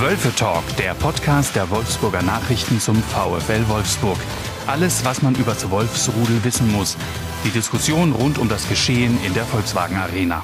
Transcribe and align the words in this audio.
Wölfe 0.00 0.34
Talk, 0.34 0.64
der 0.76 0.92
Podcast 0.94 1.54
der 1.54 1.70
Wolfsburger 1.70 2.22
Nachrichten 2.22 2.80
zum 2.80 2.96
VfL 2.96 3.68
Wolfsburg. 3.68 4.18
Alles, 4.66 5.04
was 5.04 5.22
man 5.22 5.36
über 5.36 5.52
das 5.52 5.70
Wolfsrudel 5.70 6.42
wissen 6.42 6.72
muss. 6.72 6.96
Die 7.44 7.50
Diskussion 7.50 8.10
rund 8.12 8.38
um 8.38 8.48
das 8.48 8.68
Geschehen 8.68 9.16
in 9.24 9.34
der 9.34 9.44
Volkswagen 9.44 9.96
Arena. 9.96 10.42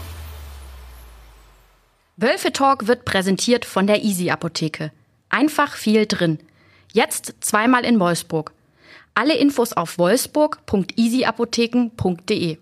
Wölfe 2.16 2.52
Talk 2.52 2.86
wird 2.86 3.04
präsentiert 3.04 3.64
von 3.64 3.88
der 3.88 4.04
Easy 4.04 4.30
Apotheke. 4.30 4.92
Einfach 5.30 5.74
viel 5.74 6.06
drin. 6.06 6.38
Jetzt 6.92 7.34
zweimal 7.40 7.84
in 7.84 7.98
Wolfsburg. 7.98 8.52
Alle 9.14 9.34
Infos 9.34 9.72
auf 9.72 9.98
wolfsburg.easyapotheken.de. 9.98 12.58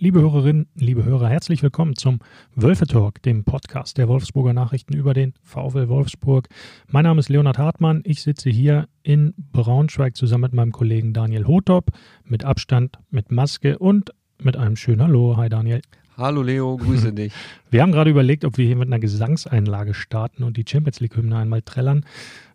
Liebe 0.00 0.20
Hörerinnen, 0.20 0.68
liebe 0.76 1.04
Hörer, 1.04 1.28
herzlich 1.28 1.60
willkommen 1.64 1.96
zum 1.96 2.20
Wölfe 2.54 2.86
Talk, 2.86 3.20
dem 3.22 3.42
Podcast 3.42 3.98
der 3.98 4.06
Wolfsburger 4.06 4.52
Nachrichten 4.52 4.94
über 4.94 5.12
den 5.12 5.34
VfL 5.42 5.88
Wolfsburg. 5.88 6.46
Mein 6.86 7.02
Name 7.02 7.18
ist 7.18 7.28
Leonhard 7.28 7.58
Hartmann. 7.58 8.02
Ich 8.04 8.22
sitze 8.22 8.48
hier 8.48 8.86
in 9.02 9.34
Braunschweig 9.50 10.14
zusammen 10.14 10.42
mit 10.42 10.52
meinem 10.52 10.70
Kollegen 10.70 11.14
Daniel 11.14 11.48
Hotop, 11.48 11.90
mit 12.22 12.44
Abstand, 12.44 13.00
mit 13.10 13.32
Maske 13.32 13.76
und 13.76 14.12
mit 14.40 14.56
einem 14.56 14.76
schönen 14.76 15.02
Hallo. 15.02 15.36
Hi 15.36 15.48
Daniel. 15.48 15.82
Hallo 16.16 16.42
Leo, 16.42 16.76
grüße 16.76 17.12
dich. 17.14 17.32
Wir 17.68 17.82
haben 17.82 17.90
gerade 17.90 18.10
überlegt, 18.10 18.44
ob 18.44 18.56
wir 18.56 18.66
hier 18.66 18.76
mit 18.76 18.86
einer 18.86 19.00
Gesangseinlage 19.00 19.94
starten 19.94 20.44
und 20.44 20.56
die 20.56 20.64
Champions 20.64 21.00
League-Hymne 21.00 21.36
einmal 21.36 21.62
trällern. 21.62 22.04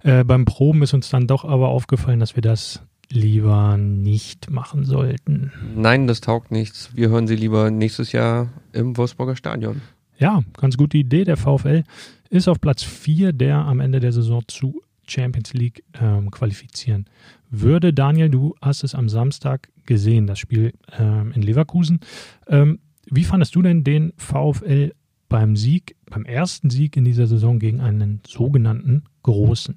Äh, 0.01 0.23
beim 0.23 0.45
Proben 0.45 0.81
ist 0.81 0.93
uns 0.93 1.09
dann 1.09 1.27
doch 1.27 1.43
aber 1.43 1.67
aufgefallen, 1.67 2.21
dass 2.21 2.37
wir 2.37 2.41
das 2.41 2.83
lieber 3.11 3.77
nicht 3.77 4.49
machen 4.49 4.85
sollten. 4.85 5.51
Nein, 5.75 6.07
das 6.07 6.21
taugt 6.21 6.51
nichts. 6.51 6.91
Wir 6.95 7.09
hören 7.09 7.27
sie 7.27 7.35
lieber 7.35 7.71
nächstes 7.71 8.11
Jahr 8.11 8.49
im 8.71 8.97
Wolfsburger 8.97 9.35
Stadion. 9.35 9.81
Ja, 10.17 10.41
ganz 10.57 10.77
gute 10.77 10.97
Idee. 10.97 11.23
Der 11.23 11.37
VfL 11.37 11.83
ist 12.29 12.47
auf 12.47 12.61
Platz 12.61 12.83
4, 12.83 13.33
der 13.33 13.57
am 13.57 13.79
Ende 13.79 13.99
der 13.99 14.11
Saison 14.11 14.41
zu 14.47 14.81
Champions 15.07 15.53
League 15.53 15.83
ähm, 15.99 16.31
qualifizieren 16.31 17.05
würde. 17.49 17.93
Daniel, 17.93 18.29
du 18.29 18.55
hast 18.61 18.83
es 18.83 18.95
am 18.95 19.09
Samstag 19.09 19.69
gesehen, 19.85 20.27
das 20.27 20.39
Spiel 20.39 20.73
ähm, 20.97 21.31
in 21.35 21.41
Leverkusen. 21.41 21.99
Ähm, 22.47 22.79
wie 23.09 23.23
fandest 23.23 23.53
du 23.55 23.61
denn 23.61 23.83
den 23.83 24.13
VfL 24.17 24.93
beim 25.29 25.55
Sieg, 25.55 25.95
beim 26.09 26.25
ersten 26.25 26.69
Sieg 26.69 26.95
in 26.95 27.05
dieser 27.05 27.27
Saison 27.27 27.59
gegen 27.59 27.81
einen 27.81 28.21
sogenannten 28.25 29.03
Großen? 29.23 29.75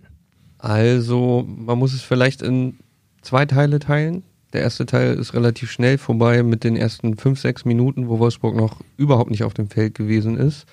Also, 0.59 1.45
man 1.47 1.78
muss 1.78 1.93
es 1.93 2.03
vielleicht 2.03 2.43
in 2.43 2.78
zwei 3.27 3.44
Teile 3.44 3.78
teilen. 3.78 4.22
Der 4.52 4.62
erste 4.62 4.86
Teil 4.86 5.14
ist 5.14 5.34
relativ 5.34 5.70
schnell 5.70 5.98
vorbei 5.98 6.42
mit 6.42 6.64
den 6.64 6.77
ersten 6.77 7.16
fünf, 7.16 7.41
sechs 7.41 7.64
Minuten, 7.64 8.08
wo 8.08 8.19
Wolfsburg 8.19 8.56
noch 8.56 8.80
überhaupt 8.96 9.30
nicht 9.30 9.42
auf 9.42 9.52
dem 9.52 9.69
Feld 9.69 9.94
gewesen 9.94 10.38
ist. 10.38 10.66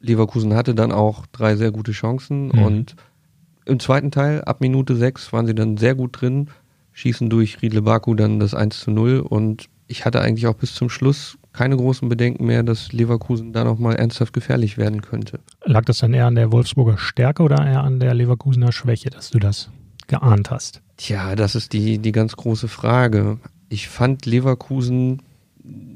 Leverkusen 0.00 0.54
hatte 0.54 0.74
dann 0.74 0.92
auch 0.92 1.26
drei 1.26 1.56
sehr 1.56 1.72
gute 1.72 1.92
Chancen 1.92 2.48
mhm. 2.48 2.62
und 2.62 2.96
im 3.64 3.80
zweiten 3.80 4.12
Teil, 4.12 4.44
ab 4.44 4.60
Minute 4.60 4.94
sechs, 4.94 5.32
waren 5.32 5.46
sie 5.46 5.54
dann 5.54 5.76
sehr 5.76 5.96
gut 5.96 6.20
drin, 6.20 6.48
schießen 6.92 7.28
durch 7.28 7.60
Riedle 7.62 7.82
Baku 7.82 8.14
dann 8.14 8.38
das 8.38 8.54
1 8.54 8.78
zu 8.78 8.92
0 8.92 9.18
und 9.18 9.68
ich 9.88 10.04
hatte 10.04 10.20
eigentlich 10.20 10.46
auch 10.46 10.54
bis 10.54 10.74
zum 10.74 10.88
Schluss 10.88 11.36
keine 11.52 11.76
großen 11.76 12.08
Bedenken 12.08 12.46
mehr, 12.46 12.62
dass 12.62 12.92
Leverkusen 12.92 13.52
da 13.52 13.64
nochmal 13.64 13.96
ernsthaft 13.96 14.32
gefährlich 14.32 14.78
werden 14.78 15.02
könnte. 15.02 15.40
Lag 15.64 15.84
das 15.84 15.98
dann 15.98 16.14
eher 16.14 16.26
an 16.26 16.36
der 16.36 16.52
Wolfsburger 16.52 16.98
Stärke 16.98 17.42
oder 17.42 17.66
eher 17.66 17.82
an 17.82 17.98
der 17.98 18.14
Leverkusener 18.14 18.70
Schwäche, 18.70 19.10
dass 19.10 19.30
du 19.30 19.40
das 19.40 19.70
geahnt 20.06 20.50
hast? 20.50 20.82
Tja, 20.96 21.36
das 21.36 21.54
ist 21.54 21.72
die, 21.72 21.98
die 21.98 22.12
ganz 22.12 22.36
große 22.36 22.68
Frage. 22.68 23.38
Ich 23.68 23.88
fand 23.88 24.26
Leverkusen, 24.26 25.22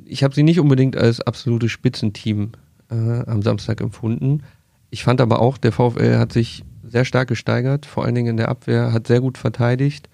ich 0.05 0.23
habe 0.25 0.35
sie 0.35 0.43
nicht 0.43 0.61
unbedingt 0.61 0.97
als 0.97 1.21
absolutes 1.21 1.71
Spitzenteam 1.71 2.53
äh, 2.91 2.95
am 2.95 3.43
Samstag 3.43 3.81
empfunden. 3.81 4.43
Ich 4.91 5.05
fand 5.05 5.21
aber 5.21 5.41
auch, 5.41 5.57
der 5.57 5.73
VfL 5.73 6.19
hat 6.19 6.33
sich 6.33 6.65
sehr 6.83 7.05
stark 7.05 7.29
gesteigert, 7.29 7.87
vor 7.87 8.05
allen 8.05 8.15
Dingen 8.15 8.31
in 8.31 8.37
der 8.37 8.49
Abwehr, 8.49 8.93
hat 8.93 9.07
sehr 9.07 9.21
gut 9.21 9.39
verteidigt 9.39 10.09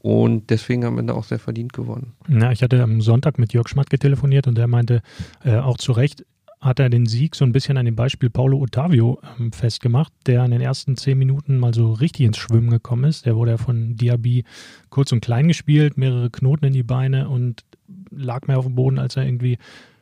und 0.00 0.50
deswegen 0.50 0.84
am 0.84 0.98
Ende 0.98 1.14
auch 1.14 1.24
sehr 1.24 1.38
verdient 1.38 1.72
gewonnen. 1.72 2.12
Ja, 2.28 2.52
ich 2.52 2.62
hatte 2.62 2.82
am 2.82 3.00
Sonntag 3.00 3.38
mit 3.38 3.52
Jörg 3.52 3.68
Schmatke 3.68 3.98
telefoniert 3.98 4.46
und 4.46 4.56
der 4.56 4.68
meinte 4.68 5.02
äh, 5.44 5.56
auch 5.56 5.78
zu 5.78 5.92
Recht, 5.92 6.24
hat 6.60 6.80
er 6.80 6.90
den 6.90 7.06
Sieg 7.06 7.36
so 7.36 7.44
ein 7.44 7.52
bisschen 7.52 7.76
an 7.76 7.86
dem 7.86 7.94
Beispiel 7.94 8.30
Paulo 8.30 8.58
Ottavio 8.58 9.20
ähm, 9.38 9.52
festgemacht, 9.52 10.12
der 10.26 10.44
in 10.44 10.50
den 10.50 10.60
ersten 10.60 10.96
zehn 10.96 11.18
Minuten 11.18 11.58
mal 11.58 11.72
so 11.72 11.92
richtig 11.92 12.26
ins 12.26 12.38
Schwimmen 12.38 12.70
gekommen 12.70 13.04
ist. 13.04 13.26
Der 13.26 13.36
wurde 13.36 13.52
ja 13.52 13.56
von 13.56 13.96
Diaby 13.96 14.44
kurz 14.90 15.12
und 15.12 15.20
klein 15.20 15.48
gespielt, 15.48 15.96
mehrere 15.96 16.30
Knoten 16.30 16.66
in 16.66 16.72
die 16.72 16.82
Beine 16.82 17.28
und 17.28 17.64
lag 18.10 18.46
mehr 18.46 18.58
auf 18.58 18.66
dem 18.66 18.74
Boden, 18.74 18.98
als 18.98 19.16
er 19.16 19.24
irgendwie 19.24 19.58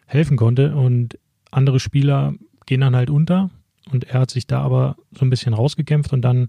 helfen 0.07 0.37
konnte. 0.37 0.75
Und 0.75 1.19
andere 1.51 1.79
Spieler 1.79 2.35
gehen 2.65 2.81
dann 2.81 2.97
halt 2.97 3.11
unter 3.11 3.51
und 3.93 4.05
er 4.05 4.21
hat 4.21 4.31
sich 4.31 4.47
da 4.47 4.63
aber 4.63 4.97
so 5.13 5.25
ein 5.25 5.31
bisschen 5.31 5.55
rausgekämpft 5.55 6.13
und 6.13 6.23
dann 6.23 6.49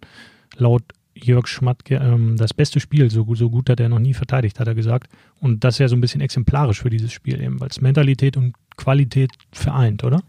laut 0.55 0.83
Jörg 1.13 1.47
Schmatke 1.47 1.95
ähm, 1.95 2.37
das 2.37 2.53
beste 2.53 2.79
Spiel, 2.79 3.09
so, 3.09 3.33
so 3.35 3.49
gut 3.49 3.69
hat 3.69 3.79
er 3.79 3.89
noch 3.89 3.99
nie 3.99 4.13
verteidigt, 4.13 4.59
hat 4.59 4.67
er 4.67 4.75
gesagt. 4.75 5.11
Und 5.39 5.63
das 5.63 5.75
ist 5.75 5.79
ja 5.79 5.87
so 5.87 5.95
ein 5.95 6.01
bisschen 6.01 6.21
exemplarisch 6.21 6.81
für 6.81 6.89
dieses 6.89 7.11
Spiel 7.11 7.41
eben, 7.41 7.59
weil 7.59 7.69
es 7.69 7.81
Mentalität 7.81 8.37
und 8.37 8.53
Qualität 8.77 9.31
vereint, 9.51 10.03
oder? 10.03 10.21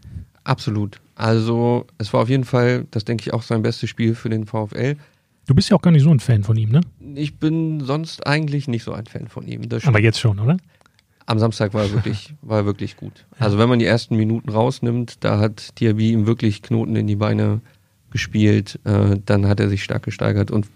Absolut. 0.43 0.99
Also 1.15 1.85
es 1.97 2.11
war 2.13 2.21
auf 2.21 2.29
jeden 2.29 2.45
Fall, 2.45 2.85
das 2.91 3.05
denke 3.05 3.23
ich, 3.23 3.33
auch 3.33 3.43
sein 3.43 3.61
bestes 3.61 3.89
Spiel 3.89 4.15
für 4.15 4.29
den 4.29 4.45
VfL. 4.45 4.95
Du 5.47 5.55
bist 5.55 5.69
ja 5.69 5.77
auch 5.77 5.81
gar 5.81 5.91
nicht 5.91 6.03
so 6.03 6.11
ein 6.11 6.19
Fan 6.19 6.43
von 6.43 6.57
ihm, 6.57 6.69
ne? 6.69 6.81
Ich 7.15 7.37
bin 7.37 7.81
sonst 7.81 8.25
eigentlich 8.25 8.67
nicht 8.67 8.83
so 8.83 8.93
ein 8.93 9.05
Fan 9.05 9.27
von 9.27 9.47
ihm. 9.47 9.61
Aber 9.83 9.99
jetzt 9.99 10.19
schon, 10.19 10.39
oder? 10.39 10.57
Am 11.25 11.39
Samstag 11.39 11.73
war 11.73 11.83
er 11.83 11.91
wirklich, 11.91 12.33
war 12.41 12.59
er 12.59 12.65
wirklich 12.65 12.97
gut. 12.97 13.25
Also 13.37 13.57
wenn 13.57 13.69
man 13.69 13.79
die 13.79 13.85
ersten 13.85 14.15
Minuten 14.15 14.49
rausnimmt, 14.49 15.23
da 15.23 15.39
hat 15.39 15.79
Diaby 15.79 16.11
ihm 16.11 16.25
wirklich 16.25 16.61
Knoten 16.61 16.95
in 16.95 17.07
die 17.07 17.15
Beine 17.15 17.61
gespielt, 18.11 18.79
äh, 18.85 19.17
dann 19.25 19.47
hat 19.47 19.59
er 19.59 19.69
sich 19.69 19.83
stark 19.83 20.03
gesteigert 20.03 20.51
und 20.51 20.67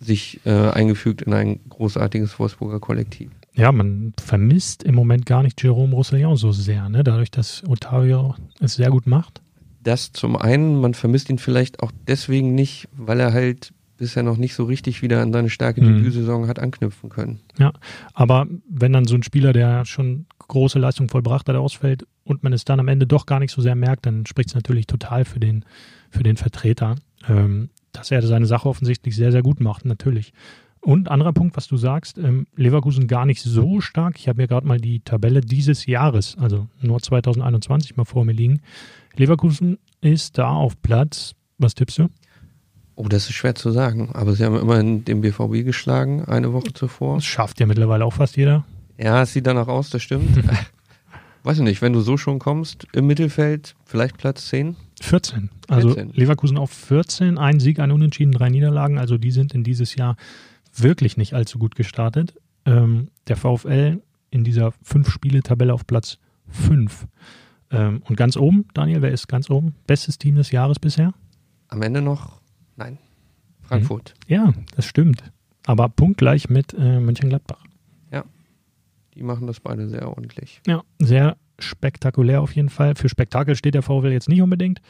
sich 0.00 0.40
äh, 0.44 0.70
eingefügt 0.70 1.22
in 1.22 1.32
ein 1.32 1.60
großartiges 1.68 2.38
Wolfsburger 2.38 2.80
Kollektiv. 2.80 3.30
Ja, 3.58 3.72
man 3.72 4.12
vermisst 4.20 4.84
im 4.84 4.94
Moment 4.94 5.26
gar 5.26 5.42
nicht 5.42 5.60
Jerome 5.60 5.92
Roussillon 5.92 6.36
so 6.36 6.52
sehr, 6.52 6.88
ne? 6.88 7.02
dadurch, 7.02 7.32
dass 7.32 7.64
Otavio 7.66 8.36
es 8.60 8.74
sehr 8.74 8.88
gut 8.90 9.08
macht. 9.08 9.42
Das 9.82 10.12
zum 10.12 10.36
einen, 10.36 10.80
man 10.80 10.94
vermisst 10.94 11.28
ihn 11.28 11.38
vielleicht 11.38 11.82
auch 11.82 11.90
deswegen 12.06 12.54
nicht, 12.54 12.88
weil 12.92 13.18
er 13.18 13.32
halt 13.32 13.72
bisher 13.96 14.22
noch 14.22 14.36
nicht 14.36 14.54
so 14.54 14.62
richtig 14.62 15.02
wieder 15.02 15.20
an 15.22 15.32
seine 15.32 15.50
starke 15.50 15.82
mhm. 15.82 15.96
Debütsaison 15.96 16.46
hat 16.46 16.60
anknüpfen 16.60 17.10
können. 17.10 17.40
Ja, 17.58 17.72
aber 18.14 18.46
wenn 18.70 18.92
dann 18.92 19.06
so 19.06 19.16
ein 19.16 19.24
Spieler, 19.24 19.52
der 19.52 19.84
schon 19.84 20.26
große 20.46 20.78
Leistung 20.78 21.08
vollbracht 21.08 21.48
hat, 21.48 21.56
ausfällt 21.56 22.06
und 22.22 22.44
man 22.44 22.52
es 22.52 22.64
dann 22.64 22.78
am 22.78 22.86
Ende 22.86 23.08
doch 23.08 23.26
gar 23.26 23.40
nicht 23.40 23.50
so 23.50 23.60
sehr 23.60 23.74
merkt, 23.74 24.06
dann 24.06 24.24
spricht 24.24 24.50
es 24.50 24.54
natürlich 24.54 24.86
total 24.86 25.24
für 25.24 25.40
den, 25.40 25.64
für 26.10 26.22
den 26.22 26.36
Vertreter. 26.36 26.94
Ähm, 27.28 27.70
dass 27.92 28.12
er 28.12 28.22
seine 28.22 28.46
Sache 28.46 28.68
offensichtlich 28.68 29.16
sehr, 29.16 29.32
sehr 29.32 29.42
gut 29.42 29.60
macht, 29.60 29.84
natürlich. 29.84 30.32
Und 30.80 31.10
anderer 31.10 31.32
Punkt, 31.32 31.56
was 31.56 31.66
du 31.66 31.76
sagst, 31.76 32.18
ähm, 32.18 32.46
Leverkusen 32.56 33.06
gar 33.08 33.26
nicht 33.26 33.42
so 33.42 33.80
stark. 33.80 34.16
Ich 34.18 34.28
habe 34.28 34.40
mir 34.40 34.48
gerade 34.48 34.66
mal 34.66 34.78
die 34.78 35.00
Tabelle 35.00 35.40
dieses 35.40 35.86
Jahres, 35.86 36.36
also 36.38 36.68
nur 36.80 37.00
2021 37.00 37.96
mal 37.96 38.04
vor 38.04 38.24
mir 38.24 38.32
liegen. 38.32 38.60
Leverkusen 39.16 39.78
ist 40.00 40.38
da 40.38 40.50
auf 40.50 40.80
Platz, 40.80 41.34
was 41.58 41.74
tippst 41.74 41.98
du? 41.98 42.08
Oh, 42.94 43.06
das 43.08 43.28
ist 43.28 43.34
schwer 43.34 43.54
zu 43.54 43.70
sagen. 43.70 44.10
Aber 44.12 44.34
sie 44.34 44.44
haben 44.44 44.56
immerhin 44.56 45.04
den 45.04 45.20
BVB 45.20 45.64
geschlagen, 45.64 46.24
eine 46.24 46.52
Woche 46.52 46.72
zuvor. 46.72 47.16
Das 47.16 47.24
schafft 47.24 47.60
ja 47.60 47.66
mittlerweile 47.66 48.04
auch 48.04 48.12
fast 48.14 48.36
jeder. 48.36 48.64
Ja, 48.98 49.22
es 49.22 49.32
sieht 49.32 49.46
danach 49.46 49.68
aus, 49.68 49.90
das 49.90 50.02
stimmt. 50.02 50.42
Weiß 51.44 51.58
ich 51.58 51.62
nicht, 51.62 51.80
wenn 51.80 51.92
du 51.92 52.00
so 52.00 52.16
schon 52.16 52.40
kommst, 52.40 52.86
im 52.92 53.06
Mittelfeld 53.06 53.76
vielleicht 53.84 54.18
Platz 54.18 54.48
10? 54.48 54.76
14. 55.00 55.50
Also 55.68 55.94
14. 55.94 56.12
Leverkusen 56.12 56.58
auf 56.58 56.70
14, 56.70 57.38
ein 57.38 57.60
Sieg, 57.60 57.78
ein 57.78 57.92
Unentschieden, 57.92 58.32
drei 58.32 58.48
Niederlagen. 58.48 58.98
Also 58.98 59.16
die 59.16 59.30
sind 59.30 59.54
in 59.54 59.62
dieses 59.62 59.94
Jahr 59.94 60.16
wirklich 60.74 61.16
nicht 61.16 61.34
allzu 61.34 61.58
gut 61.58 61.74
gestartet. 61.74 62.34
Ähm, 62.64 63.08
der 63.26 63.36
VfL 63.36 64.02
in 64.30 64.44
dieser 64.44 64.72
Fünf-Spiele-Tabelle 64.82 65.72
auf 65.72 65.86
Platz 65.86 66.18
5. 66.48 67.06
Ähm, 67.70 68.02
und 68.08 68.16
ganz 68.16 68.36
oben, 68.36 68.66
Daniel, 68.74 69.02
wer 69.02 69.10
ist 69.10 69.28
ganz 69.28 69.50
oben? 69.50 69.74
Bestes 69.86 70.18
Team 70.18 70.36
des 70.36 70.50
Jahres 70.50 70.78
bisher? 70.78 71.12
Am 71.68 71.82
Ende 71.82 72.00
noch, 72.00 72.40
nein, 72.76 72.98
Frankfurt. 73.62 74.14
Mhm. 74.26 74.34
Ja, 74.34 74.52
das 74.74 74.86
stimmt. 74.86 75.22
Aber 75.66 75.88
punktgleich 75.90 76.48
mit 76.48 76.72
äh, 76.72 76.98
Mönchengladbach. 76.98 77.62
Ja, 78.10 78.24
die 79.14 79.22
machen 79.22 79.46
das 79.46 79.60
beide 79.60 79.88
sehr 79.88 80.08
ordentlich. 80.08 80.62
Ja, 80.66 80.82
sehr 80.98 81.36
spektakulär 81.58 82.40
auf 82.40 82.54
jeden 82.54 82.70
Fall. 82.70 82.94
Für 82.94 83.08
Spektakel 83.08 83.54
steht 83.54 83.74
der 83.74 83.82
VfL 83.82 84.12
jetzt 84.12 84.28
nicht 84.28 84.40
unbedingt. 84.40 84.80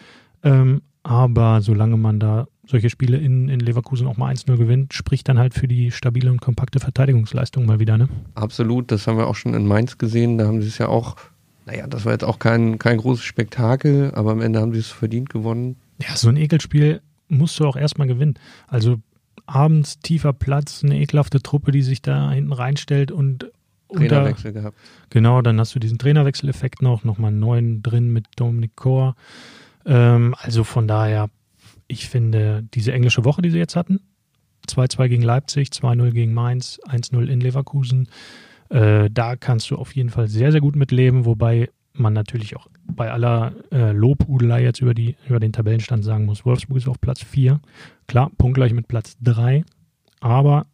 Ähm, 0.45 0.83
aber 1.09 1.63
solange 1.63 1.97
man 1.97 2.21
da 2.21 2.49
solche 2.67 2.91
Spiele 2.91 3.17
in, 3.17 3.49
in 3.49 3.61
Leverkusen 3.61 4.07
auch 4.07 4.19
mal 4.19 4.31
1-0 4.31 4.59
gewinnt, 4.59 4.93
spricht 4.93 5.27
dann 5.31 5.39
halt 5.39 5.55
für 5.55 5.67
die 5.67 5.91
stabile 5.91 6.31
und 6.31 6.43
kompakte 6.43 6.81
Verteidigungsleistung 6.81 7.65
mal 7.65 7.81
wieder, 7.81 7.97
ne? 7.97 8.11
Absolut, 8.35 8.93
das 8.93 9.07
haben 9.07 9.17
wir 9.17 9.27
auch 9.27 9.35
schon 9.35 9.55
in 9.55 9.67
Mainz 9.67 9.97
gesehen. 9.97 10.37
Da 10.37 10.47
haben 10.47 10.61
sie 10.61 10.69
es 10.69 10.77
ja 10.77 10.89
auch, 10.89 11.17
naja, 11.65 11.87
das 11.87 12.05
war 12.05 12.13
jetzt 12.13 12.25
auch 12.25 12.39
kein, 12.39 12.79
kein 12.79 12.99
großes 12.99 13.25
Spektakel, 13.25 14.13
aber 14.15 14.33
am 14.33 14.43
Ende 14.43 14.61
haben 14.61 14.75
sie 14.75 14.81
es 14.81 14.89
verdient 14.89 15.31
gewonnen. 15.31 15.77
Ja, 15.99 16.15
so 16.15 16.29
ein 16.29 16.37
Ekelspiel 16.37 17.01
musst 17.29 17.59
du 17.59 17.65
auch 17.65 17.77
erstmal 17.77 18.07
gewinnen. 18.07 18.35
Also 18.67 18.99
abends 19.47 20.01
tiefer 20.01 20.35
Platz, 20.35 20.85
eine 20.85 21.01
ekelhafte 21.01 21.41
Truppe, 21.41 21.73
die 21.73 21.83
sich 21.83 22.03
da 22.03 22.33
hinten 22.33 22.53
reinstellt 22.53 23.13
und 23.13 23.51
Trainerwechsel 23.95 24.53
gehabt. 24.53 24.77
Genau, 25.09 25.41
dann 25.41 25.59
hast 25.59 25.75
du 25.75 25.79
diesen 25.79 25.97
Trainerwechseleffekt 25.97 26.83
noch, 26.83 27.05
nochmal 27.05 27.31
einen 27.31 27.41
neuen 27.41 27.83
drin 27.83 28.13
mit 28.13 28.27
Dominik 28.37 28.77
Kor. 28.77 29.17
Ähm, 29.89 30.37
also 30.39 30.63
von 30.63 30.87
daher 30.87 31.31
ich 31.89 32.09
finde, 32.09 32.65
diese 32.75 32.93
englische 32.93 33.25
Woche, 33.25 33.43
die 33.43 33.51
sie 33.51 33.59
jetzt 33.59 33.75
hatten, 33.75 34.01
2-2 34.69 35.09
gegen 35.09 35.23
Leipzig, 35.23 35.69
2-0 35.69 36.11
gegen 36.13 36.35
Mainz, 36.35 36.79
1-0 36.87 37.27
in 37.27 37.41
Leverkusen, 37.41 38.09
äh, 38.69 39.09
da 39.11 39.37
kannst 39.37 39.71
du 39.71 39.77
auf 39.77 39.97
jeden 39.97 40.11
Fall 40.11 40.29
sehr, 40.29 40.53
sehr 40.53 40.61
gut 40.61 40.77
mitleben, 40.77 41.25
wobei 41.25 41.71
man 41.95 42.13
natürlich 42.13 42.55
auch 42.57 42.69
bei 42.85 43.11
aller 43.11 43.55
äh, 43.73 43.93
Lobhudelei 43.93 44.63
jetzt 44.63 44.81
über, 44.81 44.95
die, 44.95 45.17
über 45.27 45.41
den 45.41 45.53
Tabellenstand 45.53 46.05
sagen 46.05 46.27
muss, 46.27 46.45
Wolfsburg 46.45 46.77
ist 46.77 46.89
auf 46.89 47.01
Platz 47.01 47.23
4. 47.23 47.61
Klar, 48.07 48.31
punktgleich 48.37 48.75
mit 48.75 48.87
Platz 48.87 49.17
3, 49.23 49.65
aber 50.21 50.67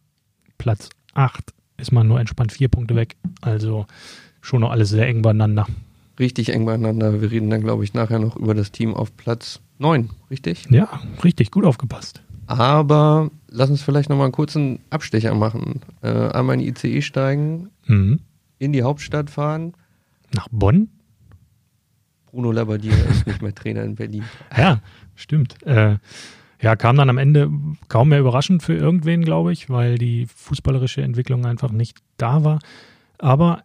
Platz 0.57 0.89
8 1.13 1.53
ist 1.77 1.91
man 1.91 2.07
nur 2.07 2.19
entspannt 2.19 2.51
vier 2.51 2.67
Punkte 2.67 2.95
weg. 2.95 3.15
Also 3.41 3.85
schon 4.41 4.61
noch 4.61 4.71
alles 4.71 4.89
sehr 4.89 5.07
eng 5.07 5.21
beieinander. 5.21 5.65
Richtig 6.19 6.49
eng 6.53 6.65
beieinander. 6.65 7.21
Wir 7.21 7.29
reden 7.31 7.49
dann, 7.49 7.61
glaube 7.61 7.83
ich, 7.83 7.93
nachher 7.93 8.19
noch 8.19 8.35
über 8.35 8.53
das 8.53 8.71
Team 8.71 8.93
auf 8.93 9.15
Platz 9.17 9.59
9, 9.79 10.09
richtig? 10.31 10.65
Ja, 10.69 10.87
richtig, 11.23 11.51
gut 11.51 11.65
aufgepasst. 11.65 12.21
Aber 12.47 13.31
lass 13.49 13.69
uns 13.69 13.81
vielleicht 13.81 14.09
nochmal 14.09 14.25
einen 14.25 14.31
kurzen 14.33 14.79
Abstecher 14.91 15.33
machen. 15.35 15.81
Äh, 16.01 16.09
einmal 16.29 16.55
in 16.55 16.61
die 16.61 16.67
ICE 16.69 17.01
steigen, 17.01 17.69
Mhm. 17.87 18.19
in 18.59 18.71
die 18.71 18.83
Hauptstadt 18.83 19.29
fahren. 19.29 19.73
Nach 20.33 20.47
Bonn? 20.51 20.89
Bruno 22.31 22.51
Labbadia 22.51 22.93
ist 23.09 23.27
nicht 23.27 23.41
mehr 23.41 23.55
Trainer 23.55 23.83
in 23.83 23.95
Berlin. 23.95 24.23
Ja, 24.57 24.81
stimmt. 25.15 25.61
Äh, 25.65 25.97
ja, 26.61 26.75
kam 26.75 26.95
dann 26.97 27.09
am 27.09 27.17
Ende 27.17 27.51
kaum 27.89 28.09
mehr 28.09 28.19
überraschend 28.19 28.63
für 28.63 28.73
irgendwen, 28.73 29.23
glaube 29.23 29.51
ich, 29.53 29.69
weil 29.69 29.97
die 29.97 30.25
fußballerische 30.33 31.01
Entwicklung 31.01 31.45
einfach 31.45 31.71
nicht 31.71 31.97
da 32.17 32.43
war. 32.43 32.59
Aber 33.17 33.63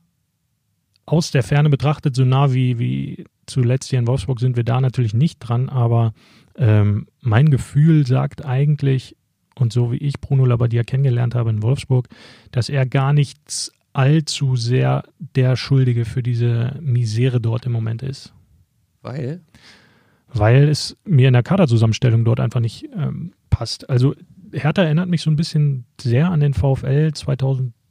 aus 1.10 1.32
der 1.32 1.42
Ferne 1.42 1.70
betrachtet, 1.70 2.14
so 2.14 2.24
nah 2.24 2.52
wie, 2.52 2.78
wie 2.78 3.24
zuletzt 3.46 3.90
hier 3.90 3.98
in 3.98 4.06
Wolfsburg 4.06 4.38
sind 4.38 4.56
wir 4.56 4.62
da 4.62 4.80
natürlich 4.80 5.12
nicht 5.12 5.40
dran, 5.40 5.68
aber 5.68 6.12
ähm, 6.56 7.08
mein 7.20 7.50
Gefühl 7.50 8.06
sagt 8.06 8.44
eigentlich, 8.44 9.16
und 9.56 9.72
so 9.72 9.90
wie 9.90 9.96
ich 9.96 10.20
Bruno 10.20 10.44
Labbadia 10.44 10.84
kennengelernt 10.84 11.34
habe 11.34 11.50
in 11.50 11.62
Wolfsburg, 11.62 12.08
dass 12.52 12.68
er 12.68 12.86
gar 12.86 13.12
nicht 13.12 13.72
allzu 13.92 14.54
sehr 14.54 15.02
der 15.34 15.56
Schuldige 15.56 16.04
für 16.04 16.22
diese 16.22 16.78
Misere 16.80 17.40
dort 17.40 17.66
im 17.66 17.72
Moment 17.72 18.02
ist 18.02 18.32
Weil? 19.02 19.40
weil 20.32 20.68
es 20.68 20.96
mir 21.04 21.26
in 21.26 21.34
der 21.34 21.42
Kaderzusammenstellung 21.42 22.24
dort 22.24 22.38
einfach 22.38 22.60
nicht 22.60 22.88
ähm, 22.96 23.32
passt. 23.50 23.90
Also 23.90 24.14
Hertha 24.52 24.84
erinnert 24.84 25.08
mich 25.08 25.22
so 25.22 25.30
ein 25.30 25.36
bisschen 25.36 25.86
sehr 26.00 26.30
an 26.30 26.38
den 26.38 26.54
VfL 26.54 27.12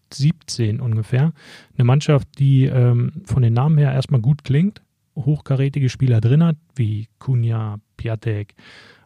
2017 0.09 0.79
ungefähr. 0.79 1.33
Eine 1.77 1.85
Mannschaft, 1.85 2.27
die 2.39 2.65
ähm, 2.65 3.11
von 3.25 3.41
den 3.41 3.53
Namen 3.53 3.77
her 3.77 3.93
erstmal 3.93 4.21
gut 4.21 4.43
klingt, 4.43 4.81
hochkarätige 5.15 5.89
Spieler 5.89 6.21
drin 6.21 6.43
hat, 6.43 6.57
wie 6.75 7.07
Kunja, 7.19 7.79
Piatek, 7.97 8.55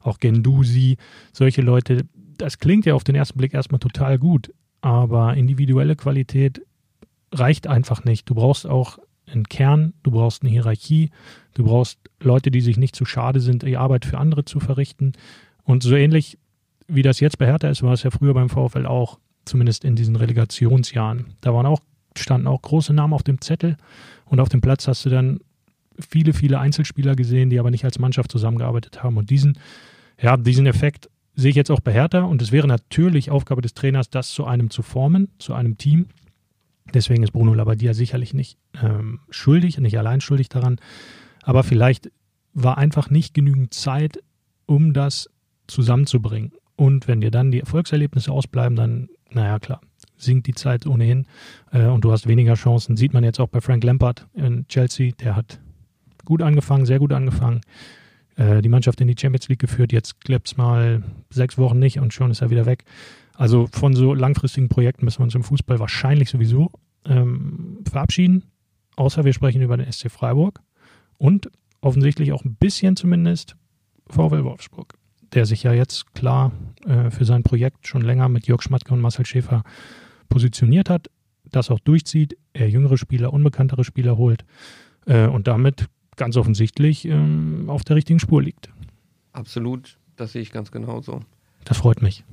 auch 0.02 0.20
Gendusi, 0.20 0.98
solche 1.32 1.62
Leute. 1.62 2.06
Das 2.38 2.60
klingt 2.60 2.86
ja 2.86 2.94
auf 2.94 3.04
den 3.04 3.16
ersten 3.16 3.38
Blick 3.38 3.54
erstmal 3.54 3.80
total 3.80 4.18
gut, 4.18 4.54
aber 4.82 5.36
individuelle 5.36 5.96
Qualität 5.96 6.62
reicht 7.32 7.68
einfach 7.68 8.04
nicht. 8.04 8.30
Du 8.30 8.36
brauchst 8.36 8.68
auch 8.68 9.00
einen 9.26 9.46
Kern, 9.46 9.94
du 10.04 10.12
brauchst 10.12 10.44
eine 10.44 10.52
Hierarchie, 10.52 11.10
du 11.54 11.64
brauchst 11.64 12.00
Leute, 12.20 12.52
die 12.52 12.62
sich 12.62 12.78
nicht 12.78 12.96
zu 12.96 13.06
schade 13.06 13.40
sind, 13.40 13.64
die 13.64 13.78
Arbeit 13.78 14.06
für 14.06 14.18
andere 14.18 14.46
zu 14.46 14.60
verrichten. 14.60 15.14
Und 15.64 15.84
so 15.84 15.96
ähnlich 15.96 16.38
wie 16.88 17.02
das 17.02 17.20
jetzt 17.20 17.38
bei 17.38 17.46
Hertha 17.46 17.70
ist, 17.70 17.82
war 17.84 17.94
es 17.94 18.04
ja 18.04 18.12
früher 18.12 18.34
beim 18.34 18.50
VfL 18.50 18.86
auch, 18.86 19.20
zumindest 19.46 19.84
in 19.84 19.96
diesen 19.96 20.16
Relegationsjahren. 20.16 21.34
Da 21.42 21.54
waren 21.54 21.66
auch, 21.66 21.80
standen 22.18 22.48
auch 22.48 22.62
große 22.62 22.94
Namen 22.94 23.14
auf 23.14 23.24
dem 23.24 23.42
Zettel 23.42 23.78
und 24.26 24.40
auf 24.40 24.50
dem 24.50 24.62
Platz 24.62 24.88
hast 24.88 25.06
du 25.06 25.10
dann 25.10 25.40
viele, 26.00 26.34
viele 26.34 26.60
Einzelspieler 26.60 27.16
gesehen, 27.16 27.50
die 27.50 27.60
aber 27.60 27.72
nicht 27.72 27.86
als 27.86 28.00
Mannschaft 28.00 28.32
zusammengearbeitet 28.32 29.04
haben. 29.04 29.18
Und 29.18 29.30
diesen, 29.30 29.58
ja, 30.20 30.38
diesen 30.38 30.66
Effekt 30.66 31.10
sehe 31.36 31.50
ich 31.50 31.56
jetzt 31.56 31.72
auch 31.72 31.80
bei 31.80 31.94
Hertha 31.94 32.22
und 32.22 32.42
es 32.42 32.52
wäre 32.52 32.68
natürlich 32.68 33.32
Aufgabe 33.32 33.62
des 33.62 33.74
Trainers, 33.74 34.10
das 34.10 34.30
zu 34.30 34.46
einem 34.46 34.70
zu 34.70 34.82
formen, 34.82 35.30
zu 35.40 35.54
einem 35.54 35.78
Team. 35.78 36.08
Deswegen 36.94 37.24
ist 37.24 37.32
Bruno 37.32 37.54
Labbadia 37.54 37.94
sicherlich 37.94 38.34
nicht 38.34 38.58
ähm, 38.82 39.22
schuldig, 39.30 39.78
nicht 39.80 39.98
allein 39.98 40.22
schuldig 40.22 40.50
daran. 40.50 40.80
Aber 41.42 41.64
vielleicht 41.64 42.12
war 42.54 42.78
einfach 42.78 43.10
nicht 43.10 43.34
genügend 43.34 43.74
Zeit, 43.74 44.20
um 44.66 44.94
das 44.94 45.30
zusammenzubringen. 45.68 46.52
Und 46.76 47.08
wenn 47.08 47.22
dir 47.22 47.32
dann 47.32 47.52
die 47.52 47.62
Erfolgserlebnisse 47.62 48.32
ausbleiben, 48.32 48.76
dann, 48.76 49.10
naja, 49.34 49.60
klar, 49.60 49.82
sinkt 50.18 50.48
die 50.48 50.54
Zeit 50.54 50.88
ohnehin 50.88 51.26
äh, 51.72 51.86
und 51.86 52.04
du 52.04 52.12
hast 52.12 52.28
weniger 52.28 52.56
Chancen. 52.56 52.98
Sieht 52.98 53.14
man 53.14 53.24
jetzt 53.24 53.40
auch 53.40 53.50
bei 53.50 53.62
Frank 53.62 53.84
Lampard 53.84 54.28
in 54.34 54.68
Chelsea, 54.68 55.12
der 55.20 55.36
hat 55.36 55.60
gut 56.26 56.42
angefangen, 56.42 56.86
sehr 56.86 57.00
gut 57.00 57.14
angefangen, 57.14 57.62
äh, 58.36 58.62
die 58.62 58.70
Mannschaft 58.70 59.02
in 59.02 59.08
die 59.08 59.16
Champions 59.20 59.50
League 59.50 59.60
geführt. 59.60 59.92
Jetzt 59.92 60.22
klappt 60.22 60.48
es 60.48 60.58
mal 60.58 61.04
sechs 61.30 61.58
Wochen 61.58 61.80
nicht 61.80 62.00
und 62.00 62.14
schon 62.14 62.32
ist 62.32 62.42
er 62.42 62.50
wieder 62.50 62.66
weg. 62.66 62.86
Also 63.36 63.68
von 63.72 63.96
so 63.96 64.14
langfristigen 64.14 64.70
Projekten 64.70 65.06
müssen 65.06 65.20
wir 65.20 65.26
uns 65.26 65.36
im 65.36 65.44
Fußball 65.44 65.80
wahrscheinlich 65.80 66.30
sowieso 66.30 66.72
ähm, 67.06 67.80
verabschieden, 67.90 68.44
außer 68.96 69.26
wir 69.26 69.34
sprechen 69.34 69.62
über 69.62 69.78
den 69.78 69.92
SC 69.92 70.10
Freiburg 70.10 70.62
und 71.18 71.50
offensichtlich 71.82 72.32
auch 72.32 72.46
ein 72.46 72.56
bisschen 72.56 72.96
zumindest 72.96 73.56
VfL 74.08 74.44
Wolfsburg, 74.44 74.94
der 75.34 75.46
sich 75.46 75.64
ja 75.64 75.74
jetzt 75.74 76.14
klar 76.14 76.52
äh, 76.86 77.10
für 77.10 77.26
sein 77.26 77.44
Projekt 77.44 77.88
schon 77.88 78.02
länger 78.02 78.30
mit 78.30 78.48
Jörg 78.48 78.62
Schmatke 78.62 78.94
und 78.94 79.02
Marcel 79.02 79.26
Schäfer 79.26 79.64
positioniert 80.30 80.90
hat, 80.90 81.10
das 81.52 81.70
auch 81.70 81.80
durchzieht, 81.80 82.38
er 82.54 82.70
jüngere 82.70 82.98
Spieler, 82.98 83.34
unbekanntere 83.34 83.84
Spieler 83.84 84.18
holt 84.18 84.46
äh, 85.06 85.28
und 85.28 85.48
damit 85.48 85.88
ganz 86.16 86.38
offensichtlich 86.38 87.06
ähm, 87.06 87.66
auf 87.68 87.84
der 87.84 87.96
richtigen 87.96 88.20
Spur 88.20 88.42
liegt. 88.42 88.70
Absolut, 89.32 89.98
das 90.16 90.34
sehe 90.34 90.42
ich 90.42 90.52
ganz 90.52 90.72
genauso. 90.72 91.22
Das 91.66 91.78
freut 91.78 92.02
mich. 92.02 92.24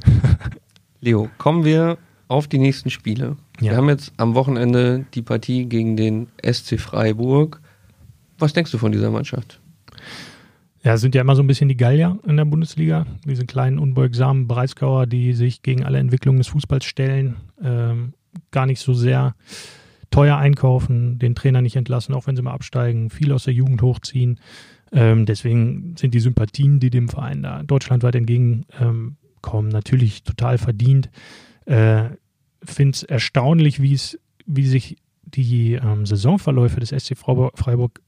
Leo, 1.00 1.28
kommen 1.38 1.64
wir 1.64 1.98
auf 2.28 2.48
die 2.48 2.58
nächsten 2.58 2.90
Spiele. 2.90 3.36
Ja. 3.60 3.72
Wir 3.72 3.76
haben 3.76 3.88
jetzt 3.88 4.12
am 4.16 4.34
Wochenende 4.34 5.06
die 5.14 5.22
Partie 5.22 5.66
gegen 5.66 5.96
den 5.96 6.28
SC 6.42 6.80
Freiburg. 6.80 7.60
Was 8.38 8.52
denkst 8.52 8.72
du 8.72 8.78
von 8.78 8.90
dieser 8.90 9.10
Mannschaft? 9.10 9.60
Ja, 10.84 10.98
sind 10.98 11.14
ja 11.14 11.22
immer 11.22 11.34
so 11.34 11.42
ein 11.42 11.46
bisschen 11.46 11.70
die 11.70 11.78
Gallier 11.78 12.18
in 12.26 12.36
der 12.36 12.44
Bundesliga, 12.44 13.06
diese 13.24 13.46
kleinen 13.46 13.78
unbeugsamen 13.78 14.46
Breisgauer, 14.46 15.06
die 15.06 15.32
sich 15.32 15.62
gegen 15.62 15.82
alle 15.82 15.98
Entwicklungen 15.98 16.38
des 16.38 16.48
Fußballs 16.48 16.84
stellen, 16.84 17.36
ähm, 17.62 18.12
gar 18.50 18.66
nicht 18.66 18.80
so 18.80 18.92
sehr 18.92 19.34
teuer 20.10 20.36
einkaufen, 20.36 21.18
den 21.18 21.34
Trainer 21.34 21.62
nicht 21.62 21.76
entlassen, 21.76 22.14
auch 22.14 22.26
wenn 22.26 22.36
sie 22.36 22.42
mal 22.42 22.52
absteigen, 22.52 23.08
viel 23.08 23.32
aus 23.32 23.44
der 23.44 23.54
Jugend 23.54 23.80
hochziehen. 23.80 24.38
Ähm, 24.92 25.24
deswegen 25.24 25.96
sind 25.96 26.12
die 26.12 26.20
Sympathien, 26.20 26.80
die 26.80 26.90
dem 26.90 27.08
Verein 27.08 27.42
da 27.42 27.62
deutschlandweit 27.62 28.14
entgegenkommen, 28.14 29.16
ähm, 29.42 29.68
natürlich 29.68 30.22
total 30.22 30.58
verdient. 30.58 31.08
Äh, 31.64 32.10
Finde 32.62 32.94
es 32.94 33.02
erstaunlich, 33.02 33.80
wie 33.80 33.94
es, 33.94 34.18
wie 34.44 34.66
sich 34.66 34.98
die 35.22 35.72
ähm, 35.74 36.04
Saisonverläufe 36.04 36.78
des 36.78 36.90
SC 36.90 37.16
Freiburg 37.16 38.02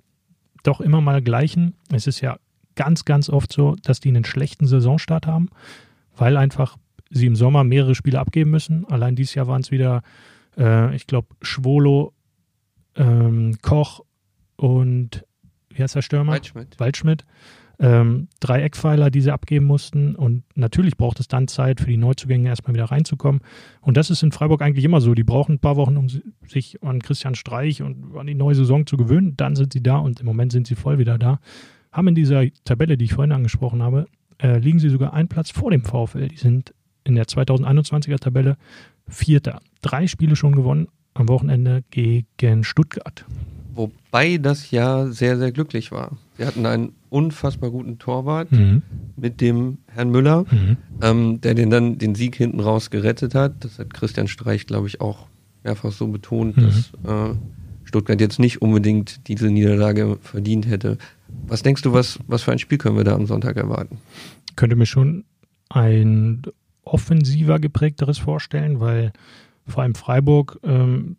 doch 0.62 0.82
immer 0.82 1.00
mal 1.00 1.22
gleichen. 1.22 1.74
Es 1.90 2.06
ist 2.06 2.20
ja 2.20 2.38
ganz, 2.76 3.04
ganz 3.04 3.28
oft 3.28 3.52
so, 3.52 3.76
dass 3.82 4.00
die 4.00 4.08
einen 4.08 4.24
schlechten 4.24 4.66
Saisonstart 4.66 5.26
haben, 5.26 5.48
weil 6.16 6.36
einfach 6.36 6.76
sie 7.10 7.26
im 7.26 7.36
Sommer 7.36 7.64
mehrere 7.64 7.94
Spiele 7.94 8.20
abgeben 8.20 8.50
müssen. 8.50 8.86
Allein 8.86 9.16
dieses 9.16 9.34
Jahr 9.34 9.46
waren 9.48 9.60
es 9.60 9.70
wieder, 9.70 10.02
äh, 10.56 10.94
ich 10.94 11.06
glaube, 11.06 11.28
Schwolo, 11.42 12.12
ähm, 12.96 13.56
Koch 13.62 14.00
und 14.56 15.24
wie 15.76 15.82
heißt 15.82 15.94
der 15.94 16.02
Stürmer? 16.02 16.32
Waldschmidt. 16.32 16.78
Waldschmidt. 16.80 17.24
Ähm, 17.78 18.28
drei 18.40 18.62
Eckpfeiler, 18.62 19.10
die 19.10 19.20
sie 19.20 19.30
abgeben 19.30 19.66
mussten. 19.66 20.16
Und 20.16 20.44
natürlich 20.54 20.96
braucht 20.96 21.20
es 21.20 21.28
dann 21.28 21.46
Zeit 21.46 21.80
für 21.80 21.88
die 21.88 21.98
Neuzugänge 21.98 22.48
erstmal 22.48 22.74
wieder 22.74 22.86
reinzukommen. 22.86 23.42
Und 23.82 23.98
das 23.98 24.08
ist 24.08 24.22
in 24.22 24.32
Freiburg 24.32 24.62
eigentlich 24.62 24.86
immer 24.86 25.02
so. 25.02 25.12
Die 25.14 25.24
brauchen 25.24 25.56
ein 25.56 25.58
paar 25.58 25.76
Wochen, 25.76 25.98
um 25.98 26.08
sich 26.48 26.82
an 26.82 27.02
Christian 27.02 27.34
Streich 27.34 27.82
und 27.82 28.16
an 28.16 28.26
die 28.26 28.34
neue 28.34 28.54
Saison 28.54 28.86
zu 28.86 28.96
gewöhnen. 28.96 29.36
Dann 29.36 29.56
sind 29.56 29.74
sie 29.74 29.82
da 29.82 29.98
und 29.98 30.20
im 30.20 30.26
Moment 30.26 30.52
sind 30.52 30.66
sie 30.66 30.74
voll 30.74 30.98
wieder 30.98 31.18
da. 31.18 31.38
Haben 31.96 32.08
in 32.08 32.14
dieser 32.14 32.44
Tabelle, 32.64 32.98
die 32.98 33.06
ich 33.06 33.14
vorhin 33.14 33.32
angesprochen 33.32 33.82
habe, 33.82 34.06
äh, 34.42 34.58
liegen 34.58 34.78
sie 34.78 34.90
sogar 34.90 35.14
einen 35.14 35.28
Platz 35.28 35.50
vor 35.50 35.70
dem 35.70 35.82
VfL. 35.82 36.28
Die 36.28 36.36
sind 36.36 36.74
in 37.04 37.14
der 37.14 37.24
2021er 37.26 38.18
Tabelle 38.18 38.58
Vierter. 39.08 39.60
Drei 39.80 40.06
Spiele 40.06 40.36
schon 40.36 40.54
gewonnen 40.54 40.88
am 41.14 41.28
Wochenende 41.28 41.82
gegen 41.90 42.64
Stuttgart. 42.64 43.24
Wobei 43.74 44.36
das 44.38 44.70
ja 44.70 45.06
sehr, 45.06 45.38
sehr 45.38 45.52
glücklich 45.52 45.90
war. 45.92 46.18
Sie 46.36 46.44
hatten 46.44 46.66
einen 46.66 46.92
unfassbar 47.08 47.70
guten 47.70 47.98
Torwart 47.98 48.52
Mhm. 48.52 48.82
mit 49.16 49.40
dem 49.40 49.78
Herrn 49.86 50.10
Müller, 50.10 50.44
Mhm. 50.50 50.76
ähm, 51.02 51.40
der 51.40 51.54
den 51.54 51.70
dann 51.70 51.96
den 51.98 52.14
Sieg 52.14 52.36
hinten 52.36 52.60
raus 52.60 52.90
gerettet 52.90 53.34
hat. 53.34 53.64
Das 53.64 53.78
hat 53.78 53.94
Christian 53.94 54.28
Streich, 54.28 54.66
glaube 54.66 54.86
ich, 54.86 55.00
auch 55.00 55.26
mehrfach 55.64 55.92
so 55.92 56.08
betont, 56.08 56.56
Mhm. 56.58 56.62
dass 56.62 56.92
äh, 57.06 57.34
Stuttgart 57.86 58.20
jetzt 58.20 58.38
nicht 58.38 58.60
unbedingt 58.60 59.26
diese 59.28 59.48
Niederlage 59.48 60.18
verdient 60.20 60.66
hätte. 60.68 60.98
Was 61.46 61.62
denkst 61.62 61.82
du, 61.82 61.92
was, 61.92 62.18
was 62.26 62.42
für 62.42 62.52
ein 62.52 62.58
Spiel 62.58 62.78
können 62.78 62.96
wir 62.96 63.04
da 63.04 63.14
am 63.14 63.26
Sonntag 63.26 63.56
erwarten? 63.56 63.98
könnte 64.56 64.76
mir 64.76 64.86
schon 64.86 65.24
ein 65.68 66.42
offensiver 66.82 67.58
geprägteres 67.60 68.18
vorstellen, 68.18 68.80
weil 68.80 69.12
vor 69.66 69.82
allem 69.82 69.94
Freiburg 69.94 70.58
ähm, 70.62 71.16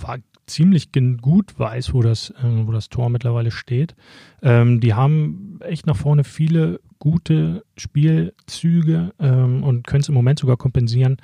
war 0.00 0.18
ziemlich 0.46 0.90
gut 1.20 1.58
weiß, 1.58 1.94
wo 1.94 2.02
das, 2.02 2.30
äh, 2.30 2.66
wo 2.66 2.72
das 2.72 2.88
Tor 2.88 3.10
mittlerweile 3.10 3.50
steht. 3.50 3.94
Ähm, 4.42 4.80
die 4.80 4.94
haben 4.94 5.58
echt 5.60 5.86
nach 5.86 5.96
vorne 5.96 6.24
viele 6.24 6.80
gute 6.98 7.64
Spielzüge 7.76 9.12
ähm, 9.18 9.62
und 9.62 9.86
können 9.86 10.02
es 10.02 10.08
im 10.08 10.14
Moment 10.14 10.38
sogar 10.38 10.56
kompensieren, 10.56 11.16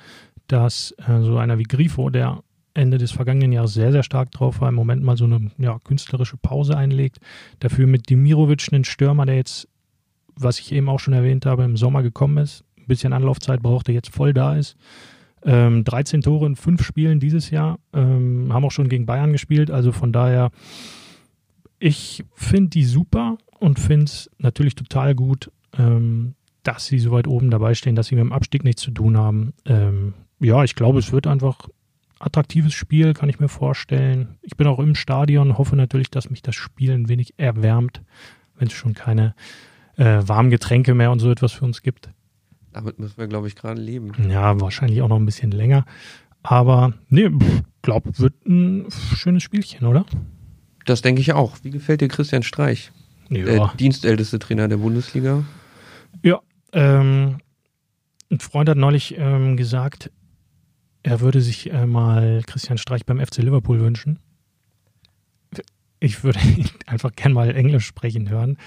dass 0.47 0.95
äh, 1.07 1.21
so 1.21 1.37
einer 1.37 1.57
wie 1.59 1.63
Grifo, 1.63 2.09
der 2.09 2.43
Ende 2.73 2.97
des 2.97 3.11
vergangenen 3.11 3.51
Jahres 3.51 3.73
sehr, 3.73 3.91
sehr 3.91 4.03
stark 4.03 4.31
drauf 4.31 4.61
war, 4.61 4.69
im 4.69 4.75
Moment 4.75 5.03
mal 5.03 5.17
so 5.17 5.25
eine 5.25 5.51
ja, 5.57 5.79
künstlerische 5.83 6.37
Pause 6.37 6.77
einlegt. 6.77 7.19
Dafür 7.59 7.87
mit 7.87 8.09
Dimirovic 8.09 8.67
einen 8.71 8.83
Stürmer, 8.83 9.25
der 9.25 9.35
jetzt, 9.35 9.67
was 10.35 10.59
ich 10.59 10.71
eben 10.71 10.89
auch 10.89 10.99
schon 10.99 11.13
erwähnt 11.13 11.45
habe, 11.45 11.63
im 11.63 11.77
Sommer 11.77 12.03
gekommen 12.03 12.37
ist, 12.37 12.63
ein 12.77 12.87
bisschen 12.87 13.13
Anlaufzeit 13.13 13.61
braucht, 13.61 13.87
der 13.87 13.95
jetzt 13.95 14.13
voll 14.13 14.33
da 14.33 14.55
ist. 14.55 14.77
Ähm, 15.43 15.83
13 15.83 16.21
Tore 16.21 16.45
in 16.45 16.55
fünf 16.55 16.83
Spielen 16.83 17.19
dieses 17.19 17.49
Jahr, 17.49 17.79
ähm, 17.93 18.51
haben 18.51 18.65
auch 18.65 18.71
schon 18.71 18.89
gegen 18.89 19.05
Bayern 19.05 19.31
gespielt, 19.31 19.71
also 19.71 19.91
von 19.91 20.11
daher, 20.11 20.51
ich 21.79 22.25
finde 22.33 22.71
die 22.71 22.83
super 22.83 23.37
und 23.57 23.79
finde 23.79 24.05
es 24.05 24.29
natürlich 24.37 24.75
total 24.75 25.15
gut, 25.15 25.49
ähm, 25.77 26.35
dass 26.63 26.87
sie 26.87 26.99
so 26.99 27.11
weit 27.11 27.27
oben 27.27 27.51
dabei 27.51 27.73
stehen, 27.73 27.95
dass 27.95 28.07
sie 28.07 28.15
mit 28.15 28.23
dem 28.23 28.33
Abstieg 28.33 28.65
nichts 28.65 28.81
zu 28.81 28.91
tun 28.91 29.17
haben. 29.17 29.53
Ähm, 29.65 30.13
ja, 30.39 30.63
ich 30.63 30.75
glaube, 30.75 30.99
es 30.99 31.11
wird 31.11 31.25
einfach 31.25 31.69
attraktives 32.19 32.73
Spiel, 32.73 33.13
kann 33.13 33.29
ich 33.29 33.39
mir 33.39 33.47
vorstellen. 33.47 34.37
Ich 34.41 34.57
bin 34.57 34.67
auch 34.67 34.79
im 34.79 34.95
Stadion, 34.95 35.57
hoffe 35.57 35.75
natürlich, 35.75 36.11
dass 36.11 36.29
mich 36.29 36.41
das 36.41 36.55
Spiel 36.55 36.91
ein 36.91 37.09
wenig 37.09 37.33
erwärmt, 37.37 38.01
wenn 38.57 38.67
es 38.67 38.73
schon 38.73 38.93
keine 38.93 39.35
äh, 39.95 40.21
warmen 40.25 40.49
Getränke 40.49 40.93
mehr 40.93 41.11
und 41.11 41.19
so 41.19 41.31
etwas 41.31 41.53
für 41.53 41.65
uns 41.65 41.81
gibt. 41.81 42.09
Damit 42.71 42.99
müssen 42.99 43.17
wir, 43.17 43.27
glaube 43.27 43.47
ich, 43.47 43.55
gerade 43.55 43.81
leben. 43.81 44.11
Ja, 44.29 44.59
wahrscheinlich 44.59 45.01
auch 45.01 45.07
noch 45.07 45.17
ein 45.17 45.25
bisschen 45.25 45.51
länger. 45.51 45.85
Aber 46.43 46.93
nee, 47.09 47.29
glaube, 47.81 48.17
wird 48.17 48.45
ein 48.45 48.87
schönes 49.15 49.43
Spielchen, 49.43 49.87
oder? 49.87 50.05
Das 50.85 51.01
denke 51.01 51.21
ich 51.21 51.33
auch. 51.33 51.57
Wie 51.63 51.69
gefällt 51.69 52.01
dir 52.01 52.07
Christian 52.07 52.43
Streich? 52.43 52.91
Ja. 53.29 53.45
Der 53.45 53.73
dienstälteste 53.77 54.39
Trainer 54.39 54.67
der 54.67 54.77
Bundesliga. 54.77 55.43
Ja, 56.23 56.39
ähm, 56.73 57.37
ein 58.31 58.39
Freund 58.39 58.69
hat 58.69 58.77
neulich 58.77 59.15
ähm, 59.17 59.57
gesagt, 59.57 60.11
er 61.03 61.21
würde 61.21 61.41
sich 61.41 61.71
äh, 61.71 61.85
mal 61.85 62.41
Christian 62.45 62.77
Streich 62.77 63.05
beim 63.05 63.19
FC 63.19 63.37
Liverpool 63.37 63.79
wünschen. 63.79 64.19
Ich 65.99 66.23
würde 66.23 66.39
ihn 66.57 66.69
einfach 66.85 67.11
gern 67.15 67.33
mal 67.33 67.55
Englisch 67.55 67.85
sprechen 67.85 68.29
hören. 68.29 68.57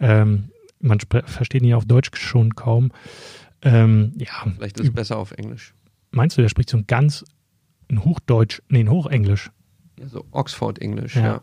Ähm, 0.00 0.50
man 0.80 0.98
versteht 1.00 1.62
ihn 1.62 1.68
ja 1.68 1.76
auf 1.76 1.84
Deutsch 1.84 2.10
schon 2.14 2.54
kaum. 2.54 2.92
Ähm, 3.62 4.12
ja, 4.16 4.52
Vielleicht 4.56 4.80
ist 4.80 4.86
es 4.88 4.92
besser 4.92 5.16
auf 5.18 5.32
Englisch. 5.32 5.74
Meinst 6.10 6.36
du, 6.36 6.42
der 6.42 6.48
spricht 6.48 6.68
so 6.68 6.76
ein 6.76 6.86
ganz 6.86 7.24
ein 7.88 8.04
Hochdeutsch, 8.04 8.60
nee, 8.68 8.80
ein 8.80 8.90
Hochenglisch? 8.90 9.50
Ja, 9.98 10.08
so 10.08 10.24
Oxford-Englisch, 10.32 11.16
ja. 11.16 11.22
ja. 11.22 11.42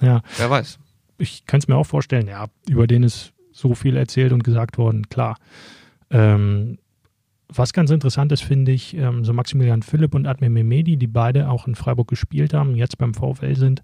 Ja. 0.00 0.22
Wer 0.36 0.50
weiß. 0.50 0.78
Ich 1.18 1.46
kann 1.46 1.60
es 1.60 1.68
mir 1.68 1.76
auch 1.76 1.86
vorstellen, 1.86 2.26
ja, 2.26 2.46
über 2.68 2.86
den 2.86 3.04
ist 3.04 3.32
so 3.52 3.74
viel 3.74 3.96
erzählt 3.96 4.32
und 4.32 4.42
gesagt 4.42 4.78
worden, 4.78 5.08
klar. 5.08 5.38
Ähm, 6.10 6.78
was 7.54 7.72
ganz 7.72 7.90
interessant 7.90 8.32
ist, 8.32 8.42
finde 8.42 8.72
ich, 8.72 8.96
ähm, 8.96 9.24
so 9.24 9.32
Maximilian 9.32 9.82
Philipp 9.82 10.14
und 10.14 10.26
Admir 10.26 10.50
Mehmedi, 10.50 10.96
die 10.96 11.06
beide 11.06 11.48
auch 11.48 11.66
in 11.66 11.74
Freiburg 11.74 12.08
gespielt 12.08 12.54
haben, 12.54 12.76
jetzt 12.76 12.98
beim 12.98 13.14
VfL 13.14 13.56
sind, 13.56 13.82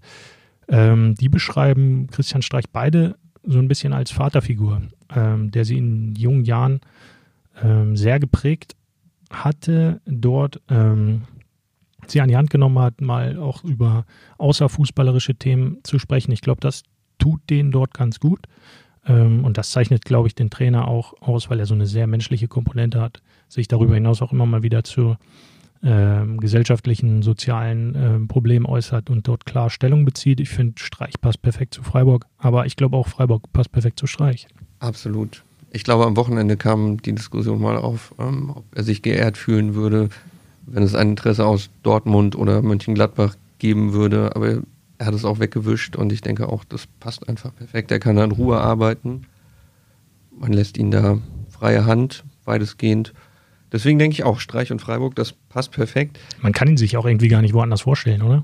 ähm, 0.67 1.15
die 1.15 1.29
beschreiben 1.29 2.07
Christian 2.07 2.41
Streich 2.41 2.69
beide 2.71 3.15
so 3.43 3.59
ein 3.59 3.67
bisschen 3.67 3.93
als 3.93 4.11
Vaterfigur, 4.11 4.81
ähm, 5.15 5.51
der 5.51 5.65
sie 5.65 5.77
in 5.77 6.15
jungen 6.15 6.45
Jahren 6.45 6.81
ähm, 7.61 7.95
sehr 7.95 8.19
geprägt 8.19 8.75
hatte, 9.31 10.01
dort 10.05 10.61
ähm, 10.69 11.23
sie 12.07 12.21
an 12.21 12.29
die 12.29 12.37
Hand 12.37 12.49
genommen 12.49 12.79
hat, 12.79 13.01
mal 13.01 13.37
auch 13.37 13.63
über 13.63 14.05
außerfußballerische 14.37 15.35
Themen 15.35 15.79
zu 15.83 15.99
sprechen. 15.99 16.31
Ich 16.31 16.41
glaube, 16.41 16.61
das 16.61 16.83
tut 17.17 17.41
denen 17.49 17.71
dort 17.71 17.93
ganz 17.93 18.19
gut. 18.19 18.47
Ähm, 19.05 19.43
und 19.43 19.57
das 19.57 19.71
zeichnet, 19.71 20.05
glaube 20.05 20.27
ich, 20.27 20.35
den 20.35 20.49
Trainer 20.49 20.87
auch 20.87 21.13
aus, 21.21 21.49
weil 21.49 21.59
er 21.59 21.65
so 21.65 21.73
eine 21.73 21.85
sehr 21.85 22.07
menschliche 22.07 22.47
Komponente 22.47 23.01
hat, 23.01 23.21
sich 23.49 23.67
darüber 23.67 23.95
hinaus 23.95 24.21
auch 24.21 24.31
immer 24.31 24.45
mal 24.45 24.63
wieder 24.63 24.83
zu 24.83 25.17
ähm, 25.83 26.39
gesellschaftlichen, 26.39 27.21
sozialen 27.21 27.95
ähm, 27.95 28.27
Problemen 28.27 28.65
äußert 28.65 29.09
und 29.09 29.27
dort 29.27 29.45
klar 29.45 29.69
Stellung 29.69 30.05
bezieht. 30.05 30.39
Ich 30.39 30.49
finde, 30.49 30.73
Streich 30.77 31.19
passt 31.19 31.41
perfekt 31.41 31.73
zu 31.73 31.83
Freiburg, 31.83 32.25
aber 32.37 32.65
ich 32.65 32.75
glaube 32.75 32.97
auch, 32.97 33.07
Freiburg 33.07 33.51
passt 33.53 33.71
perfekt 33.71 33.99
zu 33.99 34.07
Streich. 34.07 34.47
Absolut. 34.79 35.43
Ich 35.71 35.83
glaube, 35.83 36.05
am 36.05 36.17
Wochenende 36.17 36.57
kam 36.57 37.01
die 37.01 37.13
Diskussion 37.13 37.61
mal 37.61 37.77
auf, 37.77 38.13
ähm, 38.19 38.51
ob 38.55 38.65
er 38.75 38.83
sich 38.83 39.01
geehrt 39.01 39.37
fühlen 39.37 39.75
würde, 39.75 40.09
wenn 40.65 40.83
es 40.83 40.95
ein 40.95 41.11
Interesse 41.11 41.45
aus 41.45 41.69
Dortmund 41.83 42.35
oder 42.35 42.61
Mönchengladbach 42.61 43.35
geben 43.59 43.93
würde. 43.93 44.35
Aber 44.35 44.61
er 44.97 45.05
hat 45.05 45.13
es 45.13 45.25
auch 45.25 45.39
weggewischt 45.39 45.95
und 45.95 46.11
ich 46.11 46.21
denke 46.21 46.49
auch, 46.49 46.63
das 46.65 46.87
passt 46.99 47.29
einfach 47.29 47.55
perfekt. 47.55 47.91
Er 47.91 47.99
kann 47.99 48.15
da 48.15 48.23
in 48.23 48.31
Ruhe 48.31 48.59
arbeiten. 48.59 49.21
Man 50.37 50.53
lässt 50.53 50.77
ihn 50.77 50.91
da 50.91 51.19
freie 51.49 51.85
Hand, 51.85 52.23
weitestgehend. 52.45 53.13
Deswegen 53.71 53.99
denke 53.99 54.13
ich 54.13 54.23
auch, 54.23 54.39
Streich 54.39 54.71
und 54.71 54.81
Freiburg, 54.81 55.15
das 55.15 55.33
passt 55.33 55.71
perfekt. 55.71 56.19
Man 56.41 56.53
kann 56.53 56.67
ihn 56.67 56.77
sich 56.77 56.97
auch 56.97 57.05
irgendwie 57.05 57.27
gar 57.27 57.41
nicht 57.41 57.53
woanders 57.53 57.81
vorstellen, 57.81 58.21
oder? 58.21 58.43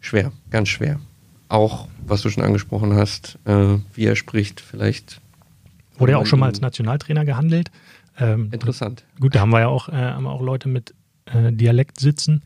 Schwer, 0.00 0.32
ganz 0.50 0.68
schwer. 0.68 1.00
Auch, 1.48 1.88
was 2.06 2.22
du 2.22 2.30
schon 2.30 2.42
angesprochen 2.42 2.94
hast, 2.94 3.38
äh, 3.44 3.78
wie 3.94 4.04
er 4.04 4.16
spricht, 4.16 4.60
vielleicht 4.60 5.20
Wurde 5.98 6.12
ja 6.12 6.18
auch 6.18 6.26
schon 6.26 6.40
mal 6.40 6.46
als 6.46 6.60
Nationaltrainer 6.60 7.24
gehandelt. 7.24 7.70
Ähm, 8.18 8.48
Interessant. 8.52 9.04
Gut, 9.20 9.34
da 9.34 9.40
haben 9.40 9.50
wir 9.50 9.60
ja 9.60 9.68
auch, 9.68 9.88
äh, 9.88 9.92
haben 9.92 10.26
auch 10.26 10.40
Leute 10.40 10.68
mit 10.68 10.94
äh, 11.26 11.52
Dialekt 11.52 12.00
sitzen, 12.00 12.42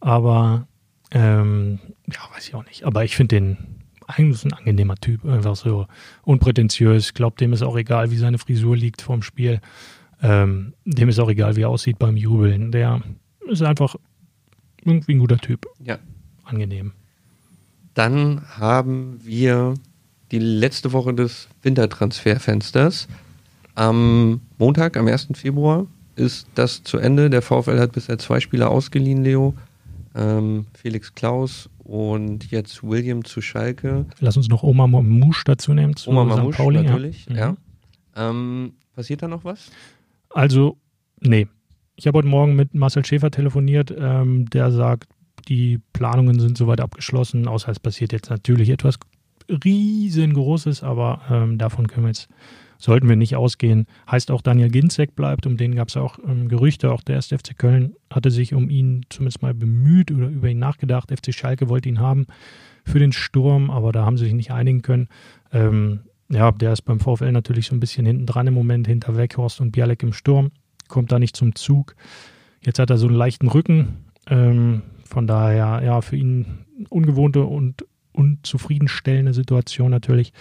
aber 0.00 0.66
ähm, 1.10 1.78
ja, 2.06 2.18
weiß 2.34 2.48
ich 2.48 2.54
auch 2.54 2.64
nicht. 2.64 2.84
Aber 2.84 3.04
ich 3.04 3.16
finde 3.16 3.36
den 3.36 3.56
eigentlich 4.06 4.44
ein 4.44 4.52
angenehmer 4.52 4.96
Typ, 4.96 5.24
einfach 5.24 5.56
so 5.56 5.86
unprätentiös. 6.22 7.14
Glaubt, 7.14 7.40
dem 7.40 7.52
ist 7.52 7.62
auch 7.62 7.76
egal, 7.76 8.10
wie 8.10 8.16
seine 8.16 8.38
Frisur 8.38 8.76
liegt 8.76 9.02
vorm 9.02 9.22
Spiel. 9.22 9.60
Ähm, 10.22 10.74
dem 10.84 11.08
ist 11.08 11.18
auch 11.18 11.30
egal, 11.30 11.56
wie 11.56 11.62
er 11.62 11.68
aussieht 11.68 11.98
beim 11.98 12.16
Jubeln. 12.16 12.72
Der 12.72 13.00
ist 13.48 13.62
einfach 13.62 13.96
irgendwie 14.84 15.14
ein 15.14 15.18
guter 15.18 15.38
Typ. 15.38 15.66
Ja. 15.82 15.98
Angenehm. 16.44 16.92
Dann 17.94 18.42
haben 18.56 19.18
wir 19.24 19.74
die 20.30 20.38
letzte 20.38 20.92
Woche 20.92 21.14
des 21.14 21.48
Wintertransferfensters. 21.62 23.08
Am 23.74 24.40
Montag, 24.58 24.96
am 24.96 25.06
1. 25.06 25.28
Februar, 25.34 25.86
ist 26.16 26.48
das 26.54 26.82
zu 26.82 26.98
Ende. 26.98 27.30
Der 27.30 27.42
VfL 27.42 27.78
hat 27.78 27.92
bisher 27.92 28.18
zwei 28.18 28.40
Spieler 28.40 28.70
ausgeliehen, 28.70 29.22
Leo. 29.22 29.54
Ähm, 30.14 30.66
Felix 30.74 31.14
Klaus 31.14 31.68
und 31.84 32.50
jetzt 32.50 32.82
William 32.82 33.24
zu 33.24 33.40
Schalke. 33.40 34.06
Lass 34.20 34.36
uns 34.36 34.48
noch 34.48 34.62
Oma 34.62 34.86
Mamouche 34.86 35.44
dazu 35.44 35.74
nehmen. 35.74 35.96
Zu 35.96 36.10
Oma 36.10 36.24
Mamouche, 36.24 36.72
natürlich, 36.72 37.26
ja. 37.26 37.36
ja. 37.36 37.50
Mhm. 37.50 37.56
Ähm, 38.16 38.72
passiert 38.94 39.22
da 39.22 39.28
noch 39.28 39.44
was? 39.44 39.70
Also, 40.30 40.78
nee. 41.20 41.48
Ich 41.96 42.06
habe 42.06 42.18
heute 42.18 42.28
Morgen 42.28 42.54
mit 42.54 42.74
Marcel 42.74 43.04
Schäfer 43.04 43.30
telefoniert. 43.30 43.92
Ähm, 43.96 44.48
der 44.50 44.70
sagt, 44.70 45.08
die 45.48 45.80
Planungen 45.92 46.38
sind 46.38 46.56
soweit 46.56 46.80
abgeschlossen, 46.80 47.48
außer 47.48 47.70
es 47.70 47.80
passiert 47.80 48.12
jetzt 48.12 48.30
natürlich 48.30 48.70
etwas 48.70 48.98
riesengroßes, 49.48 50.82
aber 50.82 51.22
ähm, 51.30 51.58
davon 51.58 51.88
können 51.88 52.04
wir 52.04 52.10
jetzt, 52.10 52.28
sollten 52.76 53.08
wir 53.08 53.16
nicht 53.16 53.34
ausgehen. 53.34 53.86
Heißt 54.10 54.30
auch 54.30 54.42
Daniel 54.42 54.70
Ginzek 54.70 55.16
bleibt, 55.16 55.46
um 55.46 55.56
den 55.56 55.74
gab 55.74 55.88
es 55.88 55.96
auch 55.96 56.18
ähm, 56.26 56.48
Gerüchte, 56.48 56.92
auch 56.92 57.02
der 57.02 57.16
erste 57.16 57.38
FC 57.38 57.56
Köln 57.56 57.94
hatte 58.12 58.30
sich 58.30 58.54
um 58.54 58.68
ihn 58.68 59.06
zumindest 59.08 59.42
mal 59.42 59.54
bemüht 59.54 60.12
oder 60.12 60.28
über 60.28 60.48
ihn 60.48 60.58
nachgedacht. 60.58 61.10
FC 61.10 61.34
Schalke 61.34 61.68
wollte 61.68 61.88
ihn 61.88 62.00
haben 62.00 62.26
für 62.84 62.98
den 62.98 63.12
Sturm, 63.12 63.70
aber 63.70 63.92
da 63.92 64.04
haben 64.04 64.18
sie 64.18 64.24
sich 64.24 64.34
nicht 64.34 64.52
einigen 64.52 64.82
können. 64.82 65.08
Ähm, 65.52 66.00
ja, 66.30 66.52
der 66.52 66.72
ist 66.72 66.82
beim 66.82 67.00
VfL 67.00 67.32
natürlich 67.32 67.66
so 67.66 67.74
ein 67.74 67.80
bisschen 67.80 68.06
hinten 68.06 68.26
dran 68.26 68.46
im 68.46 68.54
Moment, 68.54 68.86
hinter 68.86 69.16
Weghorst 69.16 69.60
und 69.60 69.72
Bialek 69.72 70.02
im 70.02 70.12
Sturm, 70.12 70.50
kommt 70.88 71.12
da 71.12 71.18
nicht 71.18 71.36
zum 71.36 71.54
Zug. 71.54 71.94
Jetzt 72.60 72.78
hat 72.78 72.90
er 72.90 72.98
so 72.98 73.06
einen 73.06 73.16
leichten 73.16 73.48
Rücken, 73.48 74.04
ähm, 74.28 74.82
von 75.04 75.26
daher, 75.26 75.82
ja, 75.84 76.00
für 76.00 76.16
ihn 76.16 76.66
ungewohnte 76.90 77.44
und 77.44 77.86
unzufriedenstellende 78.12 79.32
Situation 79.32 79.90
natürlich. 79.90 80.32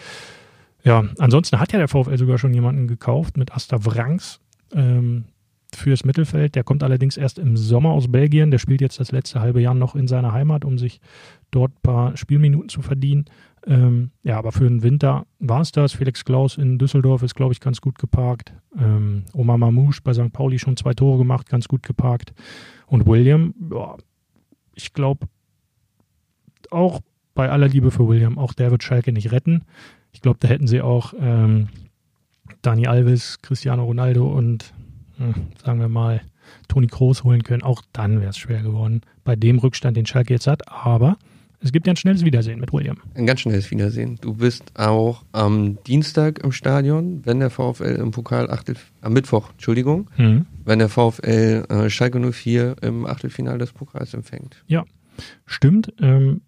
Ja, 0.84 1.06
ansonsten 1.20 1.60
hat 1.60 1.74
ja 1.74 1.80
der 1.80 1.88
VfL 1.88 2.18
sogar 2.18 2.38
schon 2.38 2.54
jemanden 2.54 2.88
gekauft 2.88 3.38
mit 3.38 3.54
Asta 3.54 3.86
Wrangs 3.86 4.40
ähm, 4.74 5.26
fürs 5.74 6.06
Mittelfeld. 6.06 6.56
Der 6.56 6.64
kommt 6.64 6.84
allerdings 6.84 7.18
erst 7.18 7.40
im 7.40 7.58
Sommer 7.58 7.92
aus 7.92 8.12
Belgien. 8.12 8.52
Der 8.52 8.58
spielt 8.58 8.82
jetzt 8.82 9.00
das 9.00 9.12
letzte 9.12 9.40
halbe 9.40 9.62
Jahr 9.62 9.74
noch 9.74 9.96
in 9.96 10.08
seiner 10.08 10.34
Heimat, 10.34 10.66
um 10.66 10.78
sich 10.78 11.00
dort 11.52 11.72
ein 11.72 11.82
paar 11.82 12.18
Spielminuten 12.18 12.70
zu 12.70 12.82
verdienen. 12.82 13.26
Ähm, 13.68 14.12
ja, 14.24 14.38
aber 14.38 14.54
für 14.54 14.64
den 14.64 14.82
Winter 14.82 15.26
war 15.40 15.62
es 15.62 15.74
das. 15.74 15.94
Felix 15.94 16.24
Klaus 16.24 16.58
in 16.58 16.78
Düsseldorf 16.78 17.22
ist, 17.22 17.36
glaube 17.36 17.52
ich, 17.54 17.60
ganz 17.60 17.82
gut 17.82 18.00
geparkt. 18.00 18.54
Ähm, 18.80 19.26
Omar 19.34 19.58
Mamouche 19.58 20.02
bei 20.04 20.14
St. 20.14 20.32
Pauli 20.32 20.58
schon 20.58 20.78
zwei 20.78 20.94
Tore 20.94 21.18
gemacht, 21.18 21.50
ganz 21.50 21.68
gut 21.68 21.84
geparkt. 21.84 22.34
Und 22.88 23.06
William, 23.08 23.54
ja, 23.72 23.98
ich 24.74 24.94
glaube, 24.94 25.28
auch 26.72 27.02
bei 27.34 27.50
aller 27.50 27.68
Liebe 27.68 27.92
für 27.92 28.08
William, 28.08 28.38
auch 28.38 28.54
der 28.54 28.72
wird 28.72 28.84
Schalke 28.84 29.12
nicht 29.12 29.32
retten. 29.32 29.64
Ich 30.14 30.22
glaube, 30.22 30.40
da 30.40 30.48
hätten 30.48 30.68
sie 30.68 30.82
auch 30.82 31.14
ähm, 31.20 31.68
Dani 32.62 32.88
Alves, 32.88 33.42
Cristiano 33.42 33.84
Ronaldo 33.84 34.28
und 34.28 34.74
äh, 35.20 35.34
sagen 35.64 35.80
wir 35.80 35.90
mal 35.90 36.22
Toni 36.70 36.88
Kroos 36.88 37.24
holen 37.24 37.44
können. 37.44 37.64
Auch 37.64 37.82
dann 37.92 38.22
wäre 38.22 38.30
es 38.30 38.38
schwer 38.38 38.62
geworden 38.62 39.02
bei 39.26 39.36
dem 39.36 39.60
Rückstand, 39.60 39.98
den 39.98 40.06
Schalke 40.06 40.34
jetzt 40.34 40.48
hat. 40.48 40.68
Aber 40.70 41.18
Es 41.60 41.72
gibt 41.72 41.88
ja 41.88 41.94
ein 41.94 41.98
schnelles 41.98 42.24
Wiedersehen 42.24 42.60
mit 42.60 42.72
William. 42.72 42.98
Ein 43.16 43.26
ganz 43.26 43.40
schnelles 43.42 43.72
Wiedersehen. 43.72 44.18
Du 44.22 44.36
bist 44.36 44.78
auch 44.80 45.24
am 45.32 45.82
Dienstag 45.86 46.40
im 46.44 46.52
Stadion, 46.52 47.22
wenn 47.26 47.40
der 47.40 47.50
VfL 47.50 47.96
im 48.00 48.12
Pokal 48.12 48.50
Achtel, 48.52 48.76
am 49.02 49.14
Mittwoch, 49.14 49.52
Entschuldigung, 49.54 50.10
Mhm. 50.18 50.46
wenn 50.66 50.78
der 50.80 50.90
VfL 50.90 51.66
äh, 51.70 51.90
Schalke 51.90 52.20
04 52.20 52.76
im 52.84 53.06
Achtelfinale 53.08 53.58
des 53.58 53.72
Pokals 53.74 54.14
empfängt. 54.14 54.64
Stimmt. 55.46 55.94
Ähm, 56.00 56.42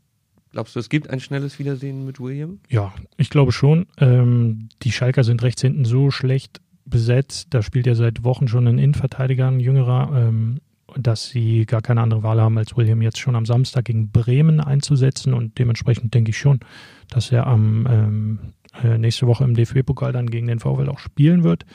Glaubst 0.51 0.75
du, 0.75 0.79
es 0.79 0.89
gibt 0.89 1.09
ein 1.09 1.19
schnelles 1.19 1.57
Wiedersehen 1.59 2.05
mit 2.05 2.19
William? 2.19 2.59
ja, 2.69 2.93
ich 3.17 3.29
glaube 3.29 3.51
schon. 3.51 3.87
Ähm, 3.97 4.69
die 4.83 4.91
Schalker 4.91 5.23
sind 5.23 5.41
rechts 5.43 5.61
hinten 5.61 5.85
so 5.85 6.09
schlecht 6.11 6.61
besetzt. 6.85 7.47
Da 7.51 7.61
spielt 7.61 7.85
ja 7.87 7.93
seit 7.95 8.23
Wochen 8.23 8.47
schon 8.47 8.67
ein 8.67 8.77
Innenverteidiger, 8.79 9.47
ein 9.47 9.59
jüngerer, 9.59 10.11
ähm, 10.27 10.59
dass 10.97 11.29
sie 11.29 11.65
gar 11.65 11.81
keine 11.81 12.01
andere 12.01 12.23
Wahl 12.23 12.41
haben, 12.41 12.57
als 12.57 12.75
William 12.77 13.01
jetzt 13.01 13.19
schon 13.19 13.35
am 13.35 13.45
Samstag 13.45 13.85
gegen 13.85 14.11
Bremen 14.11 14.59
einzusetzen. 14.59 15.33
Und 15.33 15.57
dementsprechend 15.59 16.13
denke 16.13 16.31
ich 16.31 16.37
schon, 16.37 16.59
dass 17.09 17.31
er 17.31 17.47
am 17.47 17.87
ähm, 17.89 18.39
äh, 18.83 18.97
nächste 18.97 19.27
Woche 19.27 19.43
im 19.43 19.55
DFB-Pokal 19.55 20.11
dann 20.11 20.29
gegen 20.29 20.47
den 20.47 20.59
VfL 20.59 20.89
auch 20.89 20.99
spielen 20.99 21.43
wird. 21.43 21.65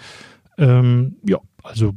Ähm, 0.58 1.16
ja, 1.26 1.38
also 1.62 1.94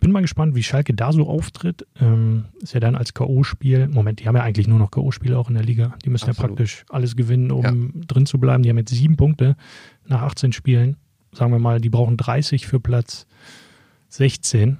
bin 0.00 0.12
mal 0.12 0.20
gespannt, 0.20 0.54
wie 0.54 0.62
Schalke 0.62 0.94
da 0.94 1.12
so 1.12 1.28
auftritt. 1.28 1.86
Ähm, 2.00 2.46
ist 2.60 2.74
ja 2.74 2.80
dann 2.80 2.94
als 2.94 3.14
K.O.-Spiel. 3.14 3.88
Moment, 3.88 4.20
die 4.20 4.28
haben 4.28 4.36
ja 4.36 4.42
eigentlich 4.42 4.68
nur 4.68 4.78
noch 4.78 4.90
K.O.-Spiele 4.90 5.36
auch 5.36 5.48
in 5.48 5.54
der 5.54 5.64
Liga. 5.64 5.94
Die 6.04 6.10
müssen 6.10 6.30
Absolut. 6.30 6.50
ja 6.50 6.56
praktisch 6.56 6.84
alles 6.88 7.16
gewinnen, 7.16 7.50
um 7.50 8.06
drin 8.06 8.26
zu 8.26 8.38
bleiben. 8.38 8.62
Die 8.62 8.70
haben 8.70 8.78
jetzt 8.78 8.94
sieben 8.94 9.16
Punkte 9.16 9.56
nach 10.06 10.22
18 10.22 10.52
Spielen. 10.52 10.96
Sagen 11.32 11.52
wir 11.52 11.58
mal, 11.58 11.80
die 11.80 11.90
brauchen 11.90 12.16
30 12.16 12.66
für 12.66 12.80
Platz 12.80 13.26
16. 14.08 14.78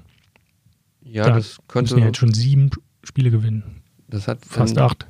Ja, 1.11 1.25
Da 1.25 1.35
das 1.35 1.57
könnte. 1.67 1.93
Müssen 1.93 1.99
ja 2.01 2.05
jetzt 2.07 2.17
schon 2.17 2.33
sieben 2.33 2.69
Spiele 3.03 3.31
gewinnen. 3.31 3.81
das 4.07 4.27
hat 4.27 4.45
Fast 4.45 4.77
acht. 4.77 5.07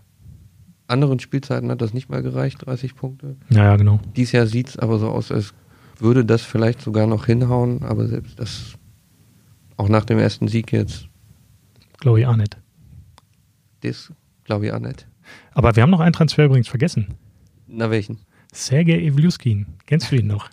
anderen 0.88 1.20
Spielzeiten 1.20 1.70
hat 1.72 1.82
das 1.82 1.94
nicht 1.94 2.10
mal 2.10 2.22
gereicht, 2.24 2.66
30 2.66 2.96
Punkte. 2.96 3.36
Naja, 3.50 3.76
genau. 3.76 4.00
Dies 4.16 4.32
Jahr 4.32 4.48
sieht 4.48 4.70
es 4.70 4.78
aber 4.80 5.00
so 5.00 5.10
aus, 5.10 5.32
als 5.32 5.54
würde 6.00 6.24
das 6.26 6.42
vielleicht 6.42 6.82
sogar 6.82 7.08
noch 7.08 7.26
hinhauen, 7.26 7.84
aber 7.84 8.08
selbst 8.08 8.40
das 8.40 8.74
auch 9.78 9.90
nach 9.90 10.06
dem 10.06 10.18
ersten 10.20 10.48
Sieg 10.48 10.72
jetzt, 10.72 11.08
Glaube 12.00 12.22
ich 12.22 12.26
auch 12.28 12.36
nicht. 12.38 12.58
das 13.82 14.12
glaube 14.46 14.66
ich 14.68 14.72
auch 14.74 14.80
nicht. 14.80 15.08
Aber 15.52 15.76
wir 15.76 15.84
haben 15.84 15.90
noch 15.92 16.00
einen 16.00 16.14
Transfer 16.14 16.46
übrigens 16.46 16.68
vergessen. 16.70 17.16
Na 17.68 17.90
welchen? 17.92 18.20
Sergej 18.52 19.06
Evluskin. 19.06 19.66
Kennst 19.86 20.12
du 20.12 20.16
ihn 20.16 20.28
noch? 20.28 20.50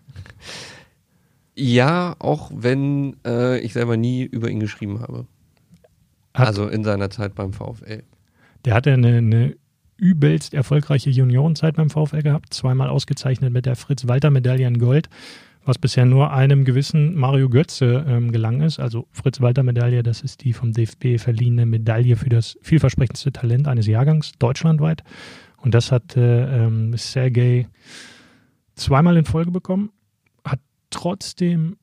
Ja, 1.54 2.14
auch 2.18 2.50
wenn 2.54 3.16
äh, 3.24 3.58
ich 3.60 3.72
selber 3.72 3.96
nie 3.96 4.22
über 4.24 4.50
ihn 4.50 4.60
geschrieben 4.60 5.00
habe. 5.00 5.26
Hat- 6.38 6.48
also 6.48 6.68
in 6.68 6.84
seiner 6.84 7.10
Zeit 7.10 7.34
beim 7.34 7.52
VfL. 7.52 8.02
Der 8.64 8.74
hatte 8.74 8.92
eine, 8.92 9.16
eine 9.18 9.56
übelst 9.96 10.54
erfolgreiche 10.54 11.10
Juniorenzeit 11.10 11.76
beim 11.76 11.90
VfL 11.90 12.22
gehabt, 12.22 12.52
zweimal 12.52 12.88
ausgezeichnet 12.88 13.52
mit 13.52 13.66
der 13.66 13.76
Fritz-Walter-Medaille 13.76 14.66
in 14.66 14.78
Gold, 14.78 15.08
was 15.64 15.78
bisher 15.78 16.04
nur 16.04 16.32
einem 16.32 16.64
gewissen 16.64 17.14
Mario 17.14 17.48
Götze 17.48 18.04
ähm, 18.06 18.30
gelang 18.32 18.60
ist. 18.60 18.78
Also 18.78 19.08
Fritz-Walter-Medaille, 19.12 20.02
das 20.02 20.20
ist 20.22 20.44
die 20.44 20.52
vom 20.52 20.72
DFB 20.72 21.18
verliehene 21.18 21.66
Medaille 21.66 22.16
für 22.16 22.28
das 22.28 22.58
vielversprechendste 22.62 23.32
Talent 23.32 23.66
eines 23.68 23.86
Jahrgangs 23.86 24.32
deutschlandweit. 24.38 25.02
Und 25.56 25.74
das 25.74 25.90
hat 25.90 26.16
äh, 26.16 26.64
ähm, 26.66 26.96
Sergej 26.96 27.66
zweimal 28.74 29.16
in 29.16 29.24
Folge 29.24 29.50
bekommen, 29.50 29.90
hat 30.44 30.60
trotzdem 30.90 31.76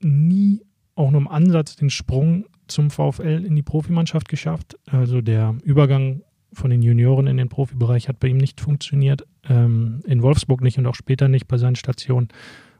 nie 0.00 0.62
auch 0.96 1.10
nur 1.10 1.20
im 1.20 1.28
Ansatz 1.28 1.76
den 1.76 1.90
Sprung 1.90 2.46
zum 2.70 2.90
VfL 2.90 3.44
in 3.44 3.56
die 3.56 3.62
Profimannschaft 3.62 4.28
geschafft. 4.28 4.78
Also 4.86 5.20
der 5.20 5.56
Übergang 5.62 6.22
von 6.52 6.70
den 6.70 6.82
Junioren 6.82 7.26
in 7.26 7.36
den 7.36 7.48
Profibereich 7.48 8.08
hat 8.08 8.20
bei 8.20 8.28
ihm 8.28 8.38
nicht 8.38 8.60
funktioniert. 8.60 9.26
Ähm, 9.48 10.00
in 10.06 10.22
Wolfsburg 10.22 10.62
nicht 10.62 10.78
und 10.78 10.86
auch 10.86 10.94
später 10.94 11.28
nicht 11.28 11.46
bei 11.46 11.58
seinen 11.58 11.76
Stationen. 11.76 12.28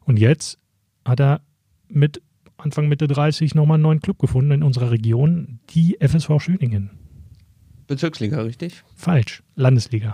Und 0.04 0.18
jetzt 0.18 0.59
hat 1.04 1.20
er 1.20 1.40
mit 1.88 2.23
Anfang 2.56 2.88
Mitte 2.88 3.09
30 3.09 3.54
nochmal 3.54 3.76
einen 3.76 3.82
neuen 3.82 4.00
Club 4.00 4.18
gefunden 4.18 4.50
in 4.50 4.62
unserer 4.62 4.90
Region, 4.90 5.61
die 5.70 5.96
FSV 6.00 6.40
Schöningen. 6.40 6.90
Bezirksliga, 7.87 8.42
richtig? 8.42 8.83
Falsch, 8.94 9.42
Landesliga. 9.57 10.12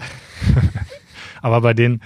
Aber 1.42 1.60
bei 1.60 1.74
den 1.74 2.00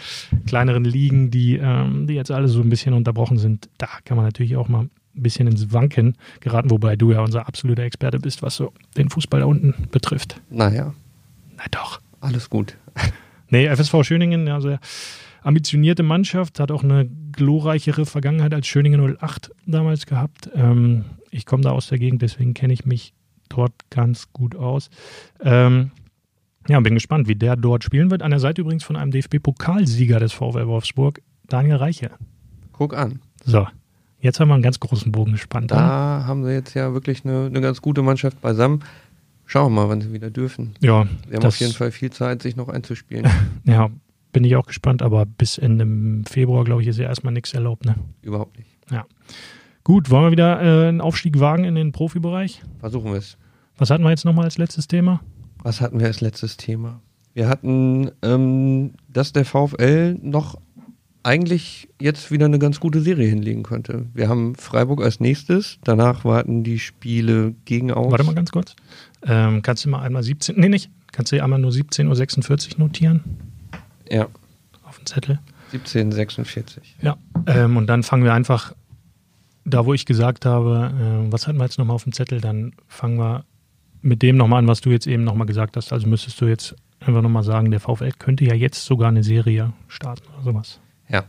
kleineren 0.47 0.85
Ligen, 0.85 1.31
die, 1.31 1.57
ähm, 1.57 2.07
die 2.07 2.15
jetzt 2.15 2.31
alle 2.31 2.49
so 2.49 2.61
ein 2.61 2.69
bisschen 2.69 2.95
unterbrochen 2.95 3.39
sind, 3.39 3.69
da 3.79 3.89
kann 4.05 4.17
man 4.17 4.27
natürlich 4.27 4.57
auch 4.57 4.69
mal 4.69 4.89
ein 5.21 5.23
bisschen 5.23 5.47
ins 5.47 5.73
Wanken 5.73 6.17
geraten, 6.41 6.71
wobei 6.71 6.97
du 6.97 7.13
ja 7.13 7.21
unser 7.21 7.47
absoluter 7.47 7.83
Experte 7.83 8.19
bist, 8.19 8.43
was 8.43 8.57
so 8.57 8.73
den 8.97 9.11
Fußball 9.11 9.41
da 9.41 9.47
unten 9.47 9.75
betrifft. 9.91 10.41
Naja, 10.51 10.95
Na 11.57 11.65
doch. 11.71 12.01
alles 12.21 12.51
gut. 12.51 12.77
Nee, 13.53 13.67
FSV 13.69 14.05
Schöningen, 14.05 14.47
ja, 14.47 14.61
sehr 14.61 14.79
ambitionierte 15.43 16.05
Mannschaft, 16.05 16.61
hat 16.61 16.71
auch 16.71 16.85
eine 16.85 17.09
glorreichere 17.33 18.07
Vergangenheit 18.07 18.55
als 18.55 18.69
Schöningen 18.69 19.17
08 19.21 19.51
damals 19.67 20.07
gehabt. 20.07 20.49
Ähm, 20.55 21.05
ich 21.33 21.47
komme 21.47 21.65
da 21.65 21.73
aus 21.73 21.89
der 21.89 21.99
Gegend, 21.99 22.23
deswegen 22.23 22.55
kenne 22.55 22.73
ich 22.73 22.85
mich 22.85 23.13
dort 23.49 23.73
ganz 23.91 24.33
gut 24.33 24.55
aus. 24.55 24.89
Ähm, 25.41 25.91
ja, 26.69 26.79
bin 26.79 26.95
gespannt, 26.95 27.27
wie 27.27 27.35
der 27.35 27.57
dort 27.57 27.83
spielen 27.83 28.13
wird. 28.13 28.23
An 28.23 28.31
der 28.31 28.39
Seite 28.39 28.61
übrigens 28.61 28.85
von 28.85 28.95
einem 28.95 29.11
DFB-Pokalsieger 29.11 30.21
des 30.21 30.33
VfL 30.33 30.69
Wolfsburg, 30.69 31.21
Daniel 31.49 31.77
Reiche. 31.77 32.11
Guck 32.71 32.95
an. 32.95 33.21
So, 33.45 33.67
jetzt 34.21 34.41
haben 34.41 34.49
wir 34.49 34.55
einen 34.55 34.63
ganz 34.63 34.81
großen 34.81 35.13
Bogen 35.13 35.33
gespannt. 35.33 35.71
Da 35.71 36.25
haben 36.27 36.45
sie 36.45 36.53
jetzt 36.53 36.75
ja 36.75 36.93
wirklich 36.93 37.25
eine, 37.25 37.47
eine 37.47 37.61
ganz 37.61 37.83
gute 37.83 38.03
Mannschaft 38.03 38.41
beisammen. 38.41 38.85
Schauen 39.47 39.73
wir 39.73 39.83
mal, 39.83 39.89
wann 39.89 40.01
sie 40.01 40.13
wieder 40.13 40.31
dürfen. 40.31 40.75
Ja, 40.81 41.07
Sie 41.29 41.37
haben 41.37 41.45
auf 41.45 41.59
jeden 41.59 41.73
Fall 41.73 41.91
viel 41.91 42.11
Zeit, 42.11 42.43
sich 42.43 42.57
noch 42.57 42.69
einzuspielen. 42.69 43.27
ja, 43.65 43.91
bin 44.33 44.45
ich 44.45 44.55
auch 44.55 44.67
gespannt, 44.67 45.03
aber 45.03 45.27
bis 45.27 45.59
Ende 45.59 46.29
Februar, 46.29 46.65
glaube 46.65 46.83
ich, 46.83 46.89
ist 46.89 46.99
ja 46.99 47.07
erstmal 47.07 47.33
nichts 47.33 47.53
erlaubt. 47.53 47.85
Ne? 47.85 47.97
Überhaupt 48.23 48.57
nicht. 48.57 48.71
Gut, 49.91 50.11
wollen 50.11 50.27
wir 50.27 50.31
wieder 50.31 50.63
äh, 50.63 50.89
einen 50.89 51.01
Aufstieg 51.01 51.41
wagen 51.41 51.65
in 51.65 51.75
den 51.75 51.93
Profibereich? 51.93 52.63
Versuchen 52.79 53.13
wir 53.13 53.19
es. 53.19 53.39
Was 53.77 53.91
hatten 53.91 54.05
wir 54.05 54.11
jetzt 54.11 54.25
nochmal 54.25 54.45
als 54.45 54.59
letztes 54.59 54.87
Thema? 54.87 55.21
Was 55.63 55.81
hatten 55.81 55.99
wir 55.99 56.07
als 56.07 56.21
letztes 56.21 56.57
Thema? 56.57 57.01
Wir 57.33 57.49
hatten, 57.49 58.11
ähm, 58.23 58.93
dass 59.09 59.33
der 59.33 59.45
VfL 59.45 60.19
noch 60.23 60.61
eigentlich 61.23 61.89
jetzt 62.01 62.31
wieder 62.31 62.47
eine 62.47 62.59
ganz 62.59 62.81
gute 62.81 63.01
Serie 63.01 63.29
hinlegen 63.29 63.63
könnte. 63.63 64.07
Wir 64.15 64.29
haben 64.29 64.55
Freiburg 64.55 65.03
als 65.03 65.21
nächstes, 65.21 65.79
danach 65.85 66.25
warten 66.25 66.65
die 66.65 66.79
Spiele 66.79 67.55
gegen 67.65 67.93
aus. 67.93 68.11
Warte 68.11 68.25
mal 68.25 68.35
ganz 68.35 68.51
kurz. 68.51 68.75
Ähm, 69.27 69.63
kannst 69.63 69.85
du 69.85 69.91
mal 69.91 70.01
einmal 70.01 70.23
17, 70.23 70.57
nee, 70.59 70.69
nicht, 70.69 70.91
kannst 71.13 71.33
du 71.33 71.43
einmal 71.43 71.59
nur 71.59 71.71
17.46 71.71 72.75
Uhr 72.75 72.79
notieren 72.79 73.23
Ja, 74.11 74.29
auf 74.85 74.99
den 74.99 75.07
Zettel? 75.07 75.41
1746. 75.73 76.97
Ja. 77.03 77.17
Ähm, 77.47 77.77
und 77.77 77.87
dann 77.87 78.03
fangen 78.03 78.25
wir 78.25 78.33
einfach, 78.33 78.75
da 79.65 79.85
wo 79.85 79.95
ich 79.95 80.07
gesagt 80.07 80.47
habe, 80.47 80.93
äh, 81.29 81.33
was 81.33 81.47
hatten 81.47 81.59
wir 81.59 81.65
jetzt 81.65 81.79
nochmal 81.79 81.95
auf 81.95 82.05
dem 82.05 82.13
Zettel, 82.13 82.41
dann 82.41 82.73
fangen 82.89 83.19
wir 83.19 83.45
mit 84.03 84.23
dem 84.23 84.37
nochmal 84.37 84.61
an, 84.61 84.69
was 84.69 84.81
du 84.81 84.91
jetzt 84.91 85.07
eben 85.07 85.25
nochmal 85.25 85.47
gesagt 85.47 85.77
hast. 85.77 85.93
Also 85.93 86.07
müsstest 86.07 86.41
du 86.41 86.47
jetzt 86.47 86.75
einfach 86.99 87.23
nochmal 87.23 87.43
sagen, 87.43 87.71
der 87.71 87.81
VfL 87.81 88.13
könnte 88.19 88.45
ja 88.45 88.55
jetzt 88.55 88.85
sogar 88.85 89.09
eine 89.09 89.23
Serie 89.23 89.73
starten 89.89 90.27
oder 90.35 90.43
sowas. 90.43 90.81
Ja. 91.11 91.25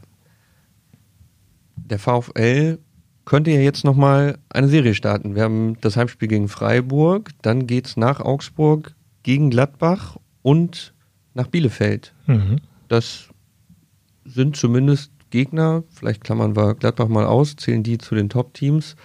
Der 1.76 2.00
VfL 2.00 2.80
könnte 3.26 3.52
ja 3.52 3.60
jetzt 3.60 3.84
nochmal 3.84 4.38
eine 4.50 4.68
Serie 4.68 4.94
starten. 4.94 5.36
Wir 5.36 5.44
haben 5.44 5.78
das 5.82 5.98
Heimspiel 5.98 6.28
gegen 6.28 6.48
Freiburg, 6.48 7.32
dann 7.42 7.68
geht's 7.68 7.98
nach 7.98 8.20
Augsburg 8.20 8.96
gegen 9.24 9.50
Gladbach 9.50 10.18
und 10.42 10.94
nach 11.34 11.48
Bielefeld. 11.48 12.14
Mhm. 12.28 12.58
Das 12.88 13.30
sind 14.26 14.56
zumindest 14.56 15.12
Gegner, 15.30 15.84
vielleicht 15.90 16.24
klammern 16.24 16.56
wir 16.56 16.76
Gladbach 16.76 17.08
mal 17.08 17.26
aus, 17.26 17.56
zählen 17.56 17.84
die 17.84 17.98
zu 17.98 18.16
den 18.16 18.30
Top-Teams. 18.30 18.96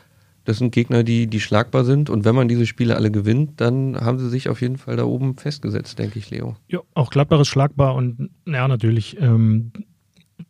Das 0.45 0.59
sind 0.59 0.73
Gegner, 0.73 1.03
die, 1.03 1.27
die 1.27 1.41
schlagbar 1.41 1.85
sind. 1.85 2.09
Und 2.09 2.25
wenn 2.25 2.35
man 2.35 2.47
diese 2.47 2.67
Spiele 2.67 2.95
alle 2.95 3.11
gewinnt, 3.11 3.61
dann 3.61 3.97
haben 3.97 4.19
sie 4.19 4.29
sich 4.29 4.49
auf 4.49 4.61
jeden 4.61 4.77
Fall 4.77 4.97
da 4.97 5.05
oben 5.05 5.37
festgesetzt, 5.37 5.99
denke 5.99 6.19
ich, 6.21 6.31
Leo. 6.31 6.57
Ja, 6.69 6.81
auch 6.95 7.11
Gladbach 7.11 7.41
ist 7.41 7.49
schlagbar 7.49 7.95
und 7.97 8.31
ja, 8.47 8.69
natürlich 8.69 9.21
ähm, 9.21 9.73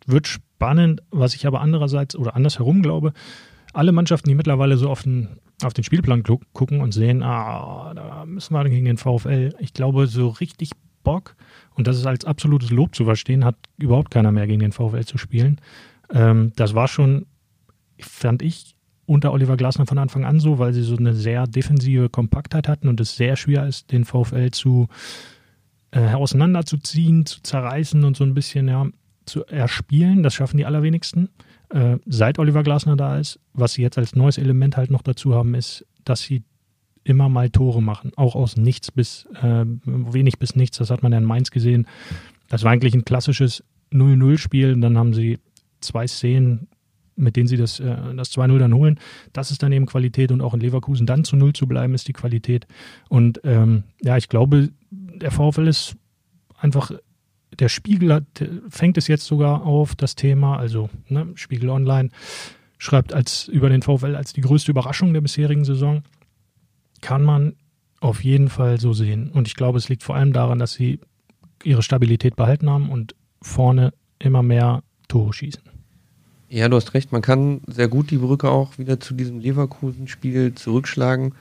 wird 0.06 0.26
spannend, 0.26 1.02
was 1.10 1.34
ich 1.34 1.46
aber 1.46 1.60
andererseits 1.60 2.16
oder 2.16 2.34
andersherum 2.36 2.82
glaube, 2.82 3.12
alle 3.72 3.92
Mannschaften, 3.92 4.28
die 4.28 4.34
mittlerweile 4.34 4.76
so 4.76 4.88
auf 4.88 5.02
den, 5.02 5.28
auf 5.62 5.74
den 5.74 5.84
Spielplan 5.84 6.22
gu- 6.22 6.40
gucken 6.52 6.80
und 6.80 6.92
sehen, 6.92 7.22
ah, 7.22 7.92
da 7.94 8.24
müssen 8.24 8.54
wir 8.54 8.64
gegen 8.68 8.86
den 8.86 8.96
VfL, 8.96 9.54
ich 9.58 9.74
glaube, 9.74 10.06
so 10.06 10.28
richtig 10.28 10.70
Bock 11.02 11.36
und 11.74 11.86
das 11.86 11.98
ist 11.98 12.06
als 12.06 12.24
absolutes 12.24 12.70
Lob 12.70 12.94
zu 12.94 13.04
verstehen, 13.04 13.44
hat 13.44 13.56
überhaupt 13.78 14.10
keiner 14.10 14.32
mehr 14.32 14.46
gegen 14.46 14.60
den 14.60 14.72
VfL 14.72 15.04
zu 15.04 15.18
spielen. 15.18 15.60
Ähm, 16.12 16.52
das 16.56 16.74
war 16.74 16.88
schon, 16.88 17.26
fand 18.00 18.42
ich, 18.42 18.74
unter 19.04 19.32
Oliver 19.32 19.56
Glasner 19.56 19.86
von 19.86 19.98
Anfang 19.98 20.24
an 20.24 20.40
so, 20.40 20.58
weil 20.58 20.72
sie 20.72 20.82
so 20.82 20.96
eine 20.96 21.14
sehr 21.14 21.46
defensive 21.46 22.08
Kompaktheit 22.08 22.66
hatten 22.66 22.88
und 22.88 23.00
es 23.00 23.16
sehr 23.16 23.36
schwer 23.36 23.66
ist, 23.66 23.92
den 23.92 24.04
VfL 24.04 24.50
zu 24.50 24.88
äh, 25.92 26.12
auseinanderzuziehen, 26.12 27.24
zu 27.24 27.40
zerreißen 27.40 28.02
und 28.02 28.16
so 28.16 28.24
ein 28.24 28.34
bisschen 28.34 28.66
ja, 28.66 28.86
zu 29.26 29.44
erspielen. 29.44 30.22
Das 30.22 30.34
schaffen 30.34 30.56
die 30.56 30.66
allerwenigsten. 30.66 31.28
Äh, 31.70 31.98
seit 32.06 32.38
Oliver 32.38 32.62
Glasner 32.62 32.96
da 32.96 33.18
ist, 33.18 33.40
was 33.52 33.74
sie 33.74 33.82
jetzt 33.82 33.98
als 33.98 34.14
neues 34.14 34.38
Element 34.38 34.76
halt 34.76 34.90
noch 34.90 35.02
dazu 35.02 35.34
haben, 35.34 35.54
ist, 35.54 35.84
dass 36.04 36.20
sie 36.22 36.42
immer 37.04 37.28
mal 37.28 37.50
Tore 37.50 37.82
machen, 37.82 38.12
auch 38.16 38.34
aus 38.34 38.56
nichts 38.56 38.90
bis 38.90 39.26
äh, 39.40 39.64
wenig 39.84 40.38
bis 40.38 40.56
nichts. 40.56 40.78
Das 40.78 40.90
hat 40.90 41.02
man 41.02 41.12
ja 41.12 41.18
in 41.18 41.24
Mainz 41.24 41.50
gesehen. 41.50 41.86
Das 42.48 42.64
war 42.64 42.72
eigentlich 42.72 42.94
ein 42.94 43.04
klassisches 43.04 43.62
0-0-Spiel. 43.92 44.72
Und 44.72 44.80
dann 44.80 44.98
haben 44.98 45.14
sie 45.14 45.38
zwei 45.80 46.06
Szenen, 46.06 46.68
mit 47.14 47.36
denen 47.36 47.46
sie 47.46 47.56
das, 47.56 47.80
äh, 47.80 47.96
das 48.14 48.32
2-0 48.32 48.58
dann 48.58 48.74
holen. 48.74 48.98
Das 49.32 49.50
ist 49.50 49.62
dann 49.62 49.72
eben 49.72 49.86
Qualität 49.86 50.32
und 50.32 50.40
auch 50.40 50.54
in 50.54 50.60
Leverkusen 50.60 51.06
dann 51.06 51.24
zu 51.24 51.36
0 51.36 51.52
zu 51.52 51.66
bleiben, 51.66 51.94
ist 51.94 52.08
die 52.08 52.12
Qualität. 52.12 52.66
Und 53.08 53.40
ähm, 53.44 53.84
ja, 54.02 54.16
ich 54.16 54.28
glaube, 54.28 54.70
der 54.90 55.30
VfL 55.30 55.68
ist 55.68 55.96
einfach 56.58 56.90
der 57.58 57.68
Spiegel 57.68 58.12
hat, 58.12 58.24
fängt 58.68 58.98
es 58.98 59.08
jetzt 59.08 59.24
sogar 59.24 59.64
auf, 59.64 59.94
das 59.94 60.14
Thema, 60.14 60.58
also 60.58 60.90
ne, 61.08 61.28
Spiegel 61.34 61.70
Online 61.70 62.10
schreibt 62.78 63.12
als 63.12 63.48
über 63.48 63.68
den 63.68 63.82
VfL 63.82 64.14
als 64.14 64.32
die 64.32 64.42
größte 64.42 64.70
Überraschung 64.70 65.12
der 65.12 65.22
bisherigen 65.22 65.64
Saison. 65.64 66.02
Kann 67.00 67.22
man 67.22 67.54
auf 68.00 68.22
jeden 68.22 68.48
Fall 68.48 68.78
so 68.78 68.92
sehen. 68.92 69.30
Und 69.30 69.48
ich 69.48 69.56
glaube, 69.56 69.78
es 69.78 69.88
liegt 69.88 70.02
vor 70.02 70.14
allem 70.14 70.32
daran, 70.32 70.58
dass 70.58 70.74
sie 70.74 71.00
ihre 71.64 71.82
Stabilität 71.82 72.36
behalten 72.36 72.68
haben 72.68 72.90
und 72.90 73.14
vorne 73.40 73.92
immer 74.18 74.42
mehr 74.42 74.82
Tore 75.08 75.32
schießen. 75.32 75.62
Ja, 76.48 76.68
du 76.68 76.76
hast 76.76 76.94
recht, 76.94 77.12
man 77.12 77.22
kann 77.22 77.60
sehr 77.66 77.88
gut 77.88 78.10
die 78.10 78.18
Brücke 78.18 78.50
auch 78.50 78.78
wieder 78.78 79.00
zu 79.00 79.14
diesem 79.14 79.40
Leverkusen-Spiel 79.40 80.54
zurückschlagen, 80.54 81.34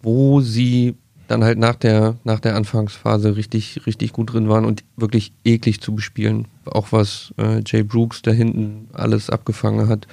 wo 0.00 0.40
sie 0.40 0.96
dann 1.30 1.44
halt 1.44 1.58
nach 1.58 1.76
der, 1.76 2.16
nach 2.24 2.40
der 2.40 2.56
Anfangsphase 2.56 3.36
richtig, 3.36 3.86
richtig 3.86 4.12
gut 4.12 4.32
drin 4.32 4.48
waren 4.48 4.64
und 4.64 4.82
wirklich 4.96 5.32
eklig 5.44 5.80
zu 5.80 5.94
bespielen. 5.94 6.48
Auch 6.64 6.90
was 6.90 7.32
äh, 7.38 7.62
Jay 7.64 7.84
Brooks 7.84 8.22
da 8.22 8.32
hinten 8.32 8.88
alles 8.92 9.30
abgefangen 9.30 9.88
hat, 9.88 10.08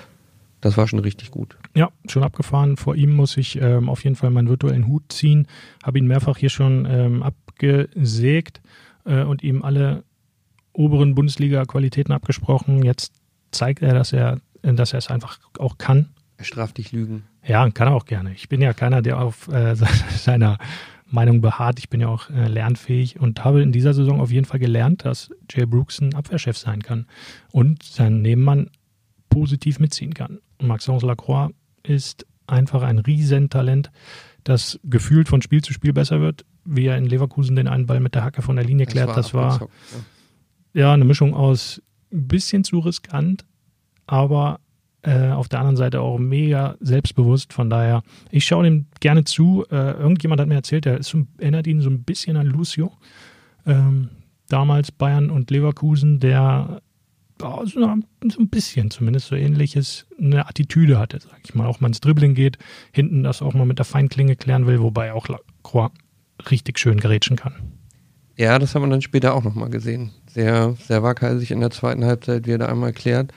das 0.61 0.77
war 0.77 0.87
schon 0.87 0.99
richtig 0.99 1.31
gut. 1.31 1.57
Ja, 1.75 1.89
schon 2.07 2.23
abgefahren. 2.23 2.77
Vor 2.77 2.95
ihm 2.95 3.15
muss 3.15 3.37
ich 3.37 3.59
ähm, 3.61 3.89
auf 3.89 4.03
jeden 4.03 4.15
Fall 4.15 4.29
meinen 4.29 4.49
virtuellen 4.49 4.87
Hut 4.87 5.03
ziehen. 5.09 5.47
Habe 5.83 5.97
ihn 5.97 6.07
mehrfach 6.07 6.37
hier 6.37 6.49
schon 6.49 6.87
ähm, 6.89 7.23
abgesägt 7.23 8.61
äh, 9.05 9.23
und 9.23 9.43
ihm 9.43 9.63
alle 9.63 10.03
oberen 10.73 11.15
Bundesliga-Qualitäten 11.15 12.11
abgesprochen. 12.11 12.83
Jetzt 12.83 13.13
zeigt 13.51 13.81
er, 13.81 13.93
dass 13.93 14.13
er, 14.13 14.39
dass 14.61 14.93
er 14.93 14.99
es 14.99 15.09
einfach 15.09 15.39
auch 15.57 15.77
kann. 15.77 16.09
Er 16.37 16.45
straft 16.45 16.77
dich 16.77 16.91
Lügen. 16.91 17.23
Ja, 17.43 17.67
kann 17.71 17.87
er 17.87 17.95
auch 17.95 18.05
gerne. 18.05 18.33
Ich 18.33 18.49
bin 18.49 18.61
ja 18.61 18.73
keiner, 18.73 19.01
der 19.01 19.19
auf 19.19 19.47
äh, 19.47 19.75
seiner 20.15 20.57
Meinung 21.09 21.41
beharrt. 21.41 21.79
Ich 21.79 21.89
bin 21.89 22.01
ja 22.01 22.07
auch 22.07 22.29
äh, 22.29 22.47
lernfähig 22.47 23.19
und 23.19 23.43
habe 23.43 23.61
in 23.61 23.71
dieser 23.71 23.93
Saison 23.93 24.19
auf 24.19 24.31
jeden 24.31 24.45
Fall 24.45 24.59
gelernt, 24.59 25.05
dass 25.05 25.29
Jay 25.49 25.65
Brooks 25.65 25.99
ein 25.99 26.13
Abwehrchef 26.13 26.57
sein 26.57 26.81
kann 26.81 27.05
und 27.51 27.83
sein 27.83 28.21
Nebenmann 28.21 28.69
positiv 29.29 29.79
mitziehen 29.79 30.13
kann. 30.13 30.39
Maxence 30.61 31.03
Lacroix 31.03 31.53
ist 31.83 32.25
einfach 32.47 32.81
ein 32.83 32.99
Riesentalent, 32.99 33.91
das 34.43 34.79
gefühlt 34.83 35.27
von 35.27 35.41
Spiel 35.41 35.61
zu 35.61 35.73
Spiel 35.73 35.93
besser 35.93 36.21
wird, 36.21 36.45
wie 36.65 36.85
er 36.85 36.97
in 36.97 37.05
Leverkusen 37.05 37.55
den 37.55 37.67
einen 37.67 37.85
Ball 37.85 37.99
mit 37.99 38.15
der 38.15 38.23
Hacke 38.23 38.41
von 38.41 38.55
der 38.55 38.65
Linie 38.65 38.85
klärt. 38.85 39.15
Das 39.15 39.33
war, 39.33 39.51
das 39.51 39.61
war 39.61 39.69
ja. 40.73 40.81
ja 40.81 40.93
eine 40.93 41.05
Mischung 41.05 41.33
aus 41.33 41.81
ein 42.11 42.27
bisschen 42.27 42.63
zu 42.63 42.79
riskant, 42.79 43.45
aber 44.05 44.59
äh, 45.03 45.29
auf 45.29 45.47
der 45.47 45.59
anderen 45.59 45.77
Seite 45.77 46.01
auch 46.01 46.17
mega 46.17 46.75
selbstbewusst. 46.79 47.53
Von 47.53 47.69
daher, 47.69 48.03
ich 48.31 48.45
schaue 48.45 48.63
dem 48.63 48.87
gerne 48.99 49.23
zu. 49.23 49.65
Äh, 49.71 49.91
irgendjemand 49.91 50.41
hat 50.41 50.47
mir 50.47 50.55
erzählt, 50.55 50.85
er 50.85 50.97
ist, 50.97 51.15
erinnert 51.37 51.67
ihn 51.67 51.81
so 51.81 51.89
ein 51.89 52.03
bisschen 52.03 52.35
an 52.35 52.47
Lucio. 52.47 52.91
Ähm, 53.65 54.09
damals 54.49 54.91
Bayern 54.91 55.29
und 55.29 55.51
Leverkusen, 55.51 56.19
der 56.19 56.81
oh, 57.41 57.65
so, 57.65 57.85
ein 57.85 58.05
bisschen 58.49 58.91
zumindest 58.91 59.27
so 59.27 59.35
ähnliches, 59.35 60.07
eine 60.19 60.47
Attitüde 60.47 60.99
hatte, 60.99 61.19
sag 61.19 61.39
ich 61.43 61.53
mal. 61.53 61.67
Auch 61.67 61.79
mal 61.79 61.87
ins 61.87 62.01
Dribbling 62.01 62.33
geht, 62.33 62.57
hinten 62.91 63.23
das 63.23 63.41
auch 63.41 63.53
mal 63.53 63.65
mit 63.65 63.77
der 63.77 63.85
Feinklinge 63.85 64.35
klären 64.35 64.67
will, 64.67 64.81
wobei 64.81 65.13
auch 65.13 65.27
Croix 65.63 65.91
richtig 66.49 66.79
schön 66.79 66.99
gerätschen 66.99 67.35
kann. 67.35 67.53
Ja, 68.35 68.59
das 68.59 68.75
haben 68.75 68.83
wir 68.83 68.89
dann 68.89 69.01
später 69.01 69.33
auch 69.33 69.43
nochmal 69.43 69.69
gesehen. 69.69 70.11
Sehr, 70.27 70.75
sehr 70.85 71.01
waghalsig 71.01 71.51
in 71.51 71.59
der 71.59 71.71
zweiten 71.71 72.05
Halbzeit, 72.05 72.45
wie 72.45 72.51
er 72.51 72.59
da 72.59 72.67
einmal 72.67 72.93
klärt 72.93 73.33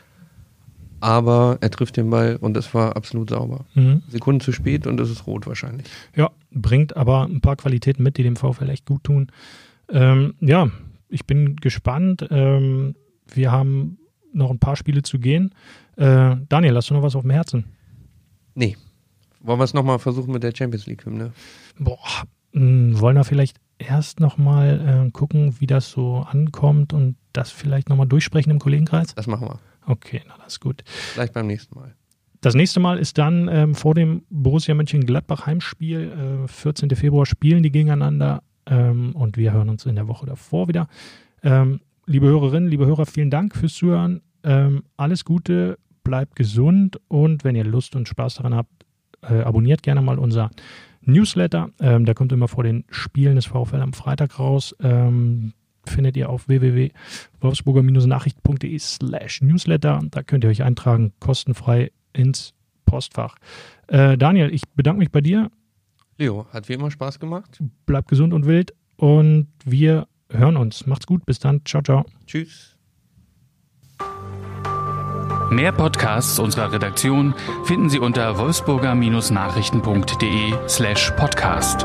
aber 1.01 1.59
er 1.61 1.71
trifft 1.71 1.97
den 1.97 2.11
Ball 2.11 2.37
und 2.41 2.57
es 2.57 2.73
war 2.75 2.97
absolut 2.97 3.31
sauber. 3.31 3.65
Mhm. 3.75 4.03
Sekunden 4.09 4.41
zu 4.41 4.53
spät 4.53 4.87
und 4.87 5.01
es 5.01 5.11
ist 5.11 5.27
rot 5.27 5.47
wahrscheinlich. 5.47 5.87
Ja, 6.15 6.31
bringt 6.51 6.97
aber 6.97 7.25
ein 7.25 7.41
paar 7.41 7.57
Qualitäten 7.57 8.03
mit, 8.03 8.17
die 8.17 8.23
dem 8.23 8.37
VfL 8.37 8.69
echt 8.69 8.87
gut 8.87 9.05
tun. 9.05 9.31
Ähm, 9.89 10.35
ja, 10.41 10.71
ich 11.09 11.27
bin 11.27 11.57
gespannt. 11.57 12.27
Ähm, 12.31 12.95
wir 13.27 13.51
haben 13.51 13.99
noch 14.33 14.51
ein 14.51 14.59
paar 14.59 14.77
Spiele 14.77 15.03
zu 15.03 15.19
gehen. 15.19 15.55
Äh, 15.97 16.37
Daniel, 16.49 16.77
hast 16.77 16.91
du 16.91 16.95
noch 16.95 17.03
was 17.03 17.17
auf 17.17 17.23
dem 17.23 17.31
Herzen? 17.31 17.65
Nee. 18.55 18.77
Wollen 19.41 19.59
wir 19.59 19.65
es 19.65 19.75
nochmal 19.75 19.99
versuchen 19.99 20.33
mit 20.33 20.43
der 20.43 20.53
Champions 20.55 20.87
League-Hymne? 20.87 21.33
Boah, 21.79 21.99
mh, 22.53 22.61
hm, 22.61 23.01
wollen 23.01 23.17
wir 23.17 23.25
vielleicht 23.25 23.57
erst 23.79 24.21
nochmal 24.21 25.07
äh, 25.07 25.11
gucken, 25.11 25.57
wie 25.61 25.67
das 25.67 25.91
so 25.91 26.19
ankommt 26.19 26.93
und 26.93 27.17
das 27.33 27.51
vielleicht 27.51 27.89
nochmal 27.89 28.07
durchsprechen 28.07 28.51
im 28.51 28.59
Kollegenkreis? 28.59 29.15
Das 29.15 29.27
machen 29.27 29.49
wir. 29.49 29.59
Okay, 29.91 30.23
na, 30.29 30.37
das 30.39 30.55
ist 30.55 30.61
gut. 30.61 30.83
Vielleicht 30.87 31.33
beim 31.33 31.49
nächsten 31.49 31.75
Mal. 31.75 31.97
Das 32.41 32.55
nächste 32.55 32.79
Mal 32.79 32.99
ist 32.99 33.19
dann 33.19 33.49
ähm, 33.49 33.75
vor 33.75 33.95
dem 33.95 34.23
Borussia 34.31 34.75
Mönchengladbach 34.75 35.47
Heimspiel. 35.47 36.45
Äh, 36.45 36.49
14. 36.49 36.91
Februar 36.91 37.27
spielen 37.27 37.63
die 37.65 37.73
gegeneinander 37.73 38.43
ähm, 38.67 39.17
und 39.17 39.37
wir 39.37 39.53
hören 39.53 39.69
uns 39.69 39.85
in 39.87 39.97
der 39.97 40.07
Woche 40.07 40.27
davor 40.27 40.69
wieder. 40.69 40.87
Ähm, 41.43 41.81
liebe 42.07 42.29
Hörerinnen, 42.29 42.71
liebe 42.71 42.87
Hörer, 42.87 43.05
vielen 43.05 43.31
Dank 43.31 43.57
fürs 43.57 43.75
Zuhören. 43.75 44.23
Ähm, 44.45 44.85
alles 44.97 45.25
Gute, 45.25 45.77
bleibt 46.05 46.37
gesund 46.37 47.01
und 47.09 47.43
wenn 47.43 47.57
ihr 47.57 47.65
Lust 47.65 47.97
und 47.97 48.09
Spaß 48.09 48.37
daran 48.37 48.55
habt, 48.55 48.87
äh, 49.23 49.41
abonniert 49.41 49.83
gerne 49.83 50.03
mal 50.03 50.19
unser 50.19 50.51
Newsletter. 51.03 51.71
Ähm, 51.81 52.05
der 52.05 52.15
kommt 52.15 52.33
immer 52.33 52.49
vor 52.49 52.63
den 52.63 52.85
Spielen 52.91 53.35
des 53.35 53.47
VfL 53.47 53.81
am 53.81 53.93
Freitag 53.93 54.39
raus. 54.39 54.75
Ähm, 54.81 55.53
findet 55.87 56.17
ihr 56.17 56.31
auf 56.31 56.49
www.wolfsburger-nachrichten.de 56.49 58.79
slash 58.79 59.43
newsletter. 59.43 60.01
Da 60.11 60.23
könnt 60.23 60.45
ihr 60.45 60.51
euch 60.51 60.63
eintragen, 60.63 61.13
kostenfrei 61.21 61.93
ins 62.13 62.55
Postfach. 62.85 63.37
Äh, 63.87 64.19
Daniel, 64.19 64.53
ich 64.53 64.63
bedanke 64.75 64.99
mich 64.99 65.11
bei 65.11 65.21
dir. 65.21 65.51
Leo, 66.19 66.47
hat 66.53 66.69
wie 66.69 66.75
immer 66.75 66.91
Spaß 66.91 67.19
gemacht. 67.19 67.63
Bleibt 67.87 68.09
gesund 68.09 68.35
und 68.35 68.47
wild 68.47 68.75
und 68.97 69.49
wir 69.65 70.07
hören 70.31 70.57
uns. 70.57 70.87
Macht's 70.87 71.07
gut, 71.07 71.25
bis 71.27 71.39
dann. 71.39 71.63
Ciao, 71.65 71.83
ciao. 71.83 72.05
Tschüss. 72.27 72.77
Mehr 75.51 75.73
Podcasts 75.73 76.39
unserer 76.39 76.73
Redaktion 76.73 77.35
finden 77.65 77.91
Sie 77.91 77.99
unter 77.99 78.39
wolfsburger-nachrichten.de 78.39 80.55
slash 80.69 81.11
podcast. 81.17 81.85